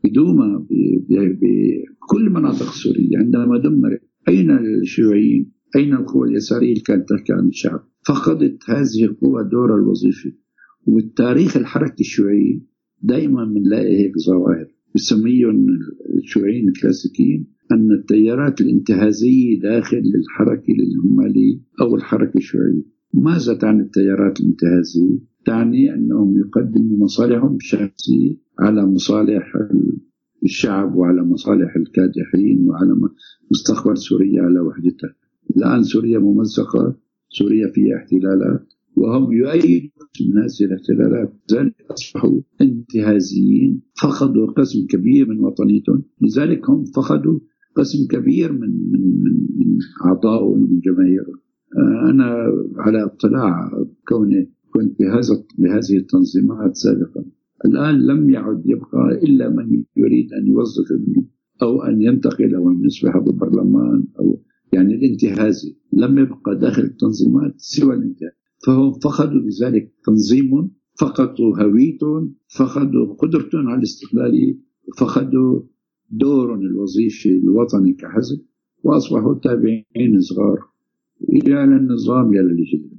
بدوما 0.04 0.66
بكل 1.10 2.30
مناطق 2.30 2.70
سوريا 2.72 3.18
عندما 3.18 3.58
دمرت 3.58 4.00
أين 4.28 4.50
الشيوعيين؟ 4.50 5.52
أين 5.76 5.94
القوى 5.94 6.28
اليسارية 6.28 6.72
اللي 6.72 6.80
كانت 6.80 7.08
تحكي 7.08 7.32
عن 7.32 7.48
الشعب؟ 7.48 7.80
فقدت 8.06 8.70
هذه 8.70 9.04
القوى 9.04 9.48
دورها 9.52 9.76
الوظيفي 9.76 10.32
وبالتاريخ 10.86 11.56
الحركة 11.56 12.00
الشيوعية 12.00 12.60
دائما 13.02 13.44
بنلاقي 13.44 13.96
هيك 13.96 14.18
ظواهر 14.18 14.66
بسميهم 14.94 15.66
الشيوعيين 16.14 16.68
الكلاسيكيين 16.68 17.46
أن 17.72 17.92
التيارات 17.92 18.60
الانتهازية 18.60 19.60
داخل 19.60 20.02
الحركة 20.14 20.72
العمالية 20.72 21.60
أو 21.80 21.96
الحركة 21.96 22.36
الشيوعية 22.36 22.82
ماذا 23.14 23.54
تعني 23.54 23.82
التيارات 23.82 24.40
الانتهازية؟ 24.40 25.18
تعني 25.44 25.94
أنهم 25.94 26.38
يقدموا 26.38 26.98
مصالحهم 26.98 27.56
الشخصية 27.56 28.36
على 28.58 28.86
مصالح 28.86 29.52
الشعب 30.44 30.96
وعلى 30.96 31.22
مصالح 31.22 31.76
الكادحين 31.76 32.68
وعلى 32.68 32.94
مستقبل 33.50 33.98
سوريا 33.98 34.42
على 34.42 34.60
وحدتها 34.60 35.14
الآن 35.56 35.82
سوريا 35.82 36.18
ممزقة 36.18 36.96
سوريا 37.28 37.68
فيها 37.68 37.96
احتلالات 37.96 38.72
وهم 38.98 39.32
يؤيدون 39.32 39.90
من 40.20 40.36
هذه 40.42 40.60
الاحتلالات 40.66 41.32
لذلك 41.50 41.74
أصبحوا 41.90 42.40
انتهازيين. 42.60 43.80
فقدوا 44.02 44.46
قسم 44.46 44.86
كبير 44.86 45.28
من 45.28 45.40
وطنيتهم. 45.44 46.02
لذلك 46.22 46.70
هم 46.70 46.84
فقدوا 46.84 47.38
قسم 47.76 47.98
كبير 48.10 48.52
من 48.52 48.70
من 48.92 49.02
من, 49.24 49.32
من 49.58 49.78
أعضائهم 50.04 50.50
ومن 50.62 50.80
جماهيرهم. 50.80 51.38
آه، 51.78 52.10
أنا 52.10 52.26
على 52.76 53.04
اطلاع 53.04 53.70
كوني 54.08 54.52
كنت 54.74 54.98
بهذا 54.98 55.44
بهذه 55.58 55.96
التنظيمات 55.96 56.76
سابقا. 56.76 57.24
الآن 57.64 57.94
لم 58.06 58.30
يعد 58.30 58.62
يبقى 58.66 59.18
إلا 59.22 59.48
من 59.48 59.84
يريد 59.96 60.32
أن 60.32 60.46
يوظف 60.46 60.92
ابنه 60.92 61.24
أو 61.62 61.82
أن 61.82 62.02
ينتقل 62.02 62.54
أو 62.54 62.70
أن 62.70 62.84
يصبح 62.84 63.18
بالبرلمان 63.18 64.04
أو 64.20 64.42
يعني 64.72 64.94
الانتهازي. 64.94 65.76
لم 65.92 66.18
يبقى 66.18 66.58
داخل 66.58 66.82
التنظيمات 66.82 67.54
سوى 67.56 67.94
الانتهاز. 67.94 68.37
فهم 68.66 68.92
فقدوا 68.92 69.40
بذلك 69.40 69.92
تنظيم 70.04 70.70
فقدوا 71.00 71.62
هويتهم 71.62 72.34
فقدوا 72.58 73.14
قدرتهم 73.14 73.68
على 73.68 73.78
الاستقلالية 73.78 74.58
فقدوا 74.98 75.62
دورهم 76.10 76.60
الوظيفي 76.60 77.38
الوطني 77.38 77.92
كحزب 77.92 78.40
وأصبحوا 78.84 79.34
تابعين 79.34 80.20
صغار 80.20 80.58
يا 81.46 81.66
للنظام 81.66 82.34
يا 82.34 82.42
للجدل 82.42 82.97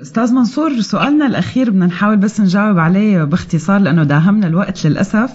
أستاذ 0.00 0.34
منصور 0.34 0.80
سؤالنا 0.80 1.26
الأخير 1.26 1.70
بدنا 1.70 1.86
نحاول 1.86 2.16
بس 2.16 2.40
نجاوب 2.40 2.78
عليه 2.78 3.24
باختصار 3.24 3.80
لأنه 3.80 4.04
داهمنا 4.04 4.46
الوقت 4.46 4.86
للأسف. 4.86 5.30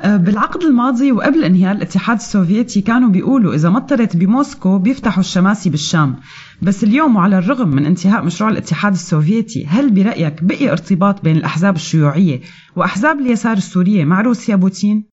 آه، 0.00 0.16
بالعقد 0.16 0.62
الماضي 0.62 1.12
وقبل 1.12 1.44
انهيار 1.44 1.76
الاتحاد 1.76 2.16
السوفيتي 2.16 2.80
كانوا 2.80 3.08
بيقولوا 3.10 3.54
إذا 3.54 3.70
مطرت 3.70 4.16
بموسكو 4.16 4.78
بيفتحوا 4.78 5.20
الشماسي 5.20 5.70
بالشام. 5.70 6.16
بس 6.62 6.84
اليوم 6.84 7.16
وعلى 7.16 7.38
الرغم 7.38 7.68
من 7.68 7.86
انتهاء 7.86 8.24
مشروع 8.24 8.50
الاتحاد 8.50 8.92
السوفيتي 8.92 9.66
هل 9.66 9.90
برأيك 9.90 10.44
بقي 10.44 10.70
ارتباط 10.72 11.24
بين 11.24 11.36
الأحزاب 11.36 11.76
الشيوعية 11.76 12.40
وأحزاب 12.76 13.20
اليسار 13.20 13.56
السورية 13.56 14.04
مع 14.04 14.20
روسيا 14.20 14.56
بوتين؟ 14.56 15.04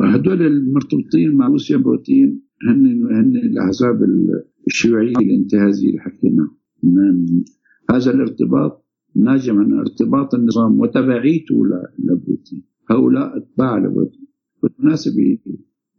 هدول 0.00 0.42
المرتبطين 0.42 1.34
مع 1.34 1.46
روسيا 1.46 1.76
بوتين 1.76 2.42
هن 2.68 2.86
هن 3.16 3.36
الأحزاب 3.36 3.98
الشيوعية 4.66 5.16
الانتهازيه 5.16 5.88
اللي 5.88 6.00
حكينا. 6.00 6.48
هذا 7.90 8.10
الارتباط 8.10 8.86
ناجم 9.16 9.58
عن 9.58 9.78
ارتباط 9.78 10.34
النظام 10.34 10.80
وتبعيته 10.80 11.56
لبوتين. 11.98 12.62
هؤلاء 12.90 13.36
أتباع 13.36 13.78
لبوتين. 13.78 14.26
بالمناسبة 14.62 15.38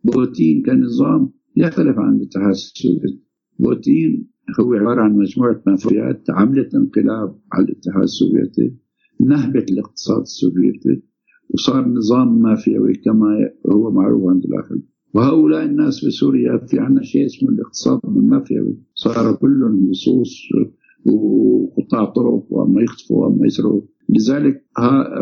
بوتين 0.04 0.64
كنظام 0.64 1.30
يختلف 1.56 2.00
عن 2.00 2.16
الاتحاد 2.16 2.50
السوفيتي 2.50 3.24
بوتين 3.60 4.28
هو 4.60 4.74
عبارة 4.74 5.02
عن 5.02 5.18
مجموعة 5.18 5.64
مافيات 5.68 6.30
عملت 6.30 6.76
انقلاب 6.76 7.40
على 7.54 7.66
الاتحاد 7.66 8.04
السوفيتي 8.04 8.76
نهبت 9.22 9.72
الاقتصاد 9.72 10.22
السوفيتي 10.22 11.04
وصار 11.50 11.88
نظام 11.88 12.42
مافيوي 12.42 12.94
كما 12.94 13.50
هو 13.74 13.92
معروف 13.92 14.30
عند 14.30 14.46
الآخرين. 14.46 14.88
وهؤلاء 15.14 15.66
الناس 15.66 16.00
في 16.00 16.12
سوريا 16.12 16.58
في 16.58 16.80
عنا 16.80 17.04
شيء 17.04 17.26
اسمه 17.26 17.50
الاقتصاد 17.50 18.00
المافيوي. 18.06 18.78
صار 18.94 19.36
كلهم 19.36 19.92
لصوص 19.92 20.34
وقطاع 21.06 22.06
طرق 22.06 22.46
وما 22.50 22.82
يخطفوا 22.82 23.26
وما 23.26 23.46
يسرقوا. 23.46 23.82
لذلك 24.10 24.66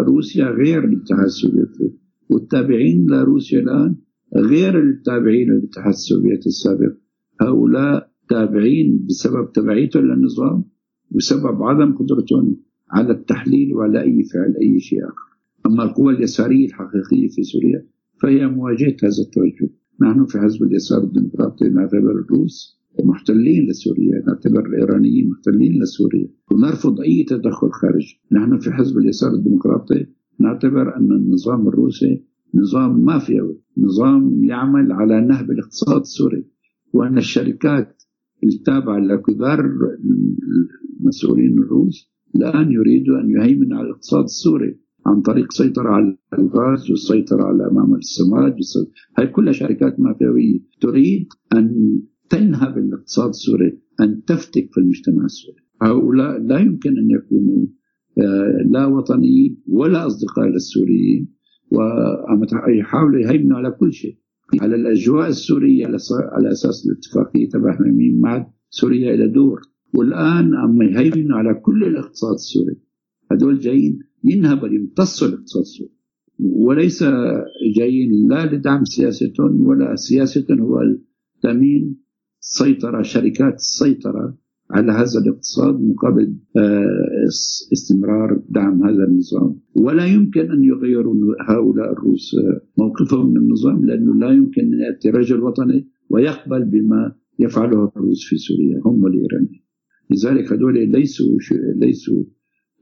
روسيا 0.08 0.46
غير 0.46 0.86
الاتحاد 0.86 1.26
السوفيتي. 1.26 1.94
والتابعين 2.30 3.08
لروسيا 3.10 3.60
الآن 3.60 3.96
غير 4.38 4.84
التابعين 4.84 5.50
للاتحاد 5.50 5.94
السوفيتي 5.94 6.50
السابق. 6.50 6.94
هؤلاء 7.42 8.12
تابعين 8.30 9.06
بسبب 9.10 9.52
تبعيتهم 9.52 10.04
للنظام 10.04 10.64
بسبب 11.12 11.64
عدم 11.64 11.94
قدرتهم 11.98 12.58
على 12.92 13.12
التحليل 13.12 13.76
وعلى 13.76 14.02
أي 14.02 14.24
فعل 14.24 14.56
أي 14.62 14.80
شيء 14.80 15.00
آخر. 15.06 15.30
أما 15.66 15.84
القوى 15.84 16.14
اليسارية 16.14 16.66
الحقيقية 16.66 17.28
في 17.28 17.44
سوريا 17.44 17.86
فهي 18.22 18.48
مواجهة 18.48 18.96
هذا 19.04 19.24
التوجه. 19.26 19.74
نحن 20.02 20.26
في 20.26 20.40
حزب 20.40 20.64
اليسار 20.64 21.04
الديمقراطي 21.04 21.70
نعتبر 21.70 22.12
الروس 22.12 22.79
محتلين 23.06 23.70
لسوريا 23.70 24.24
نعتبر 24.28 24.66
الإيرانيين 24.66 25.30
محتلين 25.30 25.82
لسوريا. 25.82 26.28
ونرفض 26.52 27.02
أي 27.02 27.24
تدخل 27.24 27.70
خارجي 27.72 28.22
نحن 28.32 28.58
في 28.60 28.72
حزب 28.72 28.98
اليسار 28.98 29.34
الديمقراطي 29.34 30.06
نعتبر 30.40 30.98
أن 30.98 31.12
النظام 31.12 31.68
الروسي 31.68 32.26
نظام 32.56 33.06
مافيوي 33.06 33.62
نظام 33.78 34.44
يعمل 34.44 34.92
على 34.92 35.22
نهب 35.22 35.52
الاقتصاد 35.52 36.00
السوري. 36.00 36.46
وأن 36.94 37.18
الشركات 37.18 38.04
التابعة 38.44 39.00
لكبار 39.00 39.72
المسؤولين 41.00 41.58
الروس 41.58 42.12
الآن 42.36 42.72
يريدوا 42.72 43.20
أن 43.22 43.30
يهيمنوا 43.30 43.78
على 43.78 43.88
الاقتصاد 43.88 44.24
السوري 44.24 44.80
عن 45.06 45.22
طريق 45.22 45.52
سيطرة 45.52 45.90
على 45.90 46.18
الغاز 46.40 46.90
والسيطرة 46.92 47.44
على 47.44 47.70
معمل 47.72 47.98
السماد 47.98 48.56
هاي 49.18 49.28
كلها 49.28 49.54
شركات 49.54 50.00
مافيوية 50.00 50.60
تريد 50.82 51.28
أن 51.54 52.00
تنهب 52.30 52.78
الاقتصاد 52.78 53.30
السوري 53.30 53.80
أن 54.02 54.24
تفتك 54.24 54.70
في 54.74 54.78
المجتمع 54.78 55.26
السوري. 55.26 55.62
هؤلاء 55.82 56.38
لا 56.38 56.60
يمكن 56.60 56.98
أن 56.98 57.10
يكونوا 57.12 57.68
آه، 58.18 58.64
لا 58.70 58.86
وطنيين 58.86 59.64
ولا 59.68 60.08
أصدقاء 60.08 60.48
للسوريين 60.48 61.34
ويحاولوا 61.72 63.20
يهيمنوا 63.20 63.58
على 63.58 63.72
كل 63.72 63.94
شيء. 63.94 64.18
على 64.62 64.76
الأجواء 64.76 65.28
السورية 65.28 65.86
على 66.34 66.52
أساس 66.52 66.86
الاتفاقية 66.86 67.50
تبع 67.50 67.76
حميم 67.76 68.22
مع 68.22 68.52
سوريا 68.70 69.14
إلى 69.14 69.28
دور. 69.28 69.62
والآن 69.94 70.56
عم 70.56 70.82
يهيمنوا 70.82 71.38
على 71.38 71.54
كل 71.54 71.84
الاقتصاد 71.84 72.34
السوري. 72.34 72.76
هدول 73.32 73.60
جايين 73.60 74.00
ينهبوا 74.24 74.68
يمتصوا 74.68 75.28
الاقتصاد 75.28 75.62
السوري. 75.62 76.00
وليس 76.40 77.04
جايين 77.76 78.28
لا 78.30 78.46
لدعم 78.46 78.84
سياستهم 78.86 79.68
ولا 79.68 79.96
سياستهم 79.96 80.60
هو 80.62 80.80
تأمين 81.42 81.98
سيطرة 82.40 83.02
شركات 83.02 83.54
السيطرة 83.54 84.38
على 84.72 84.92
هذا 84.92 85.20
الاقتصاد 85.26 85.82
مقابل 85.82 86.36
آه، 86.58 87.26
استمرار 87.74 88.42
دعم 88.50 88.84
هذا 88.84 89.04
النظام. 89.04 89.60
ولا 89.76 90.06
يمكن 90.06 90.52
أن 90.52 90.64
يغيروا 90.64 91.16
هؤلاء 91.50 91.92
الروس 91.92 92.36
آه، 92.36 92.62
موقفهم 92.78 93.30
من 93.30 93.38
النظام 93.38 93.86
لأنه 93.86 94.16
لا 94.16 94.32
يمكن 94.32 94.62
أن 94.62 94.80
يأتي 94.80 95.10
رجل 95.10 95.42
وطني 95.42 95.88
ويقبل 96.10 96.66
بما 96.66 97.16
يفعله 97.40 97.92
الروس 97.96 98.26
في 98.30 98.38
سوريا 98.38 98.82
هم 98.86 99.04
والإيرانيين 99.04 99.64
لذلك 100.12 100.54
هذول 100.54 100.90
ليسوا 100.90 101.38
ليسوا 101.76 102.24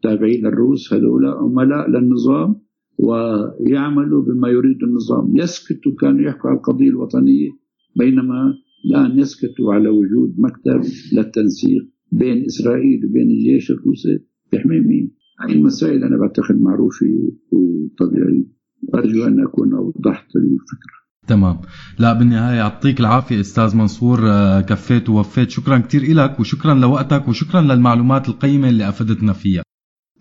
تابعين 0.03 0.45
للروس 0.45 0.93
هذول 0.93 1.25
عملاء 1.25 1.89
للنظام 1.89 2.55
ويعملوا 2.97 4.21
بما 4.21 4.49
يريد 4.49 4.83
النظام. 4.83 5.37
يسكتوا 5.37 5.91
كانوا 5.99 6.21
يحكوا 6.21 6.49
على 6.49 6.57
القضية 6.57 6.89
الوطنية 6.89 7.49
بينما 7.95 8.53
الآن 8.85 9.19
يسكتوا 9.19 9.73
على 9.73 9.89
وجود 9.89 10.35
مكتب 10.37 10.81
للتنسيق 11.13 11.89
بين 12.11 12.45
إسرائيل 12.45 13.05
وبين 13.05 13.29
الجيش 13.29 13.71
الروسي. 13.71 14.19
بيحمي 14.51 14.79
مين؟ 14.79 15.11
هذه 15.39 15.51
المسائل 15.51 16.03
أنا 16.03 16.17
بعتقد 16.17 16.61
معروفة 16.61 17.05
وطبيعية 17.51 18.57
أرجو 18.95 19.23
أن 19.23 19.43
أكون 19.43 19.73
أوضحت 19.73 20.35
الفكرة. 20.35 20.97
تمام. 21.27 21.57
لا 21.99 22.13
بالنهاية 22.13 22.57
يعطيك 22.57 22.99
العافية 22.99 23.39
أستاذ 23.39 23.75
منصور. 23.75 24.19
آه، 24.23 24.61
كفيت 24.61 25.09
ووفيت. 25.09 25.49
شكرا 25.49 25.77
كثير 25.77 26.13
لك 26.13 26.39
وشكرا 26.39 26.73
لوقتك 26.73 27.27
وشكرا 27.27 27.61
للمعلومات 27.61 28.29
القيمة 28.29 28.69
اللي 28.69 28.89
أفدتنا 28.89 29.33
فيها. 29.33 29.63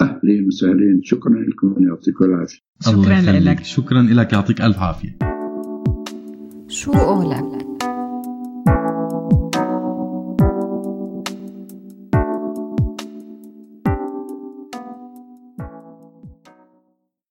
أهلين 0.01 0.47
وسهلين 0.47 1.01
شكرا 1.03 1.33
لكم. 1.33 1.85
يعطيكم 1.85 2.25
العافية. 2.25 2.59
شكرا 2.81 3.40
لك. 3.40 3.64
شكرا 3.64 4.03
لك 4.03 4.33
يعطيك 4.33 4.61
ألف 4.61 4.79
عافية. 4.79 5.19
شو 6.69 6.92
قولك 6.92 7.56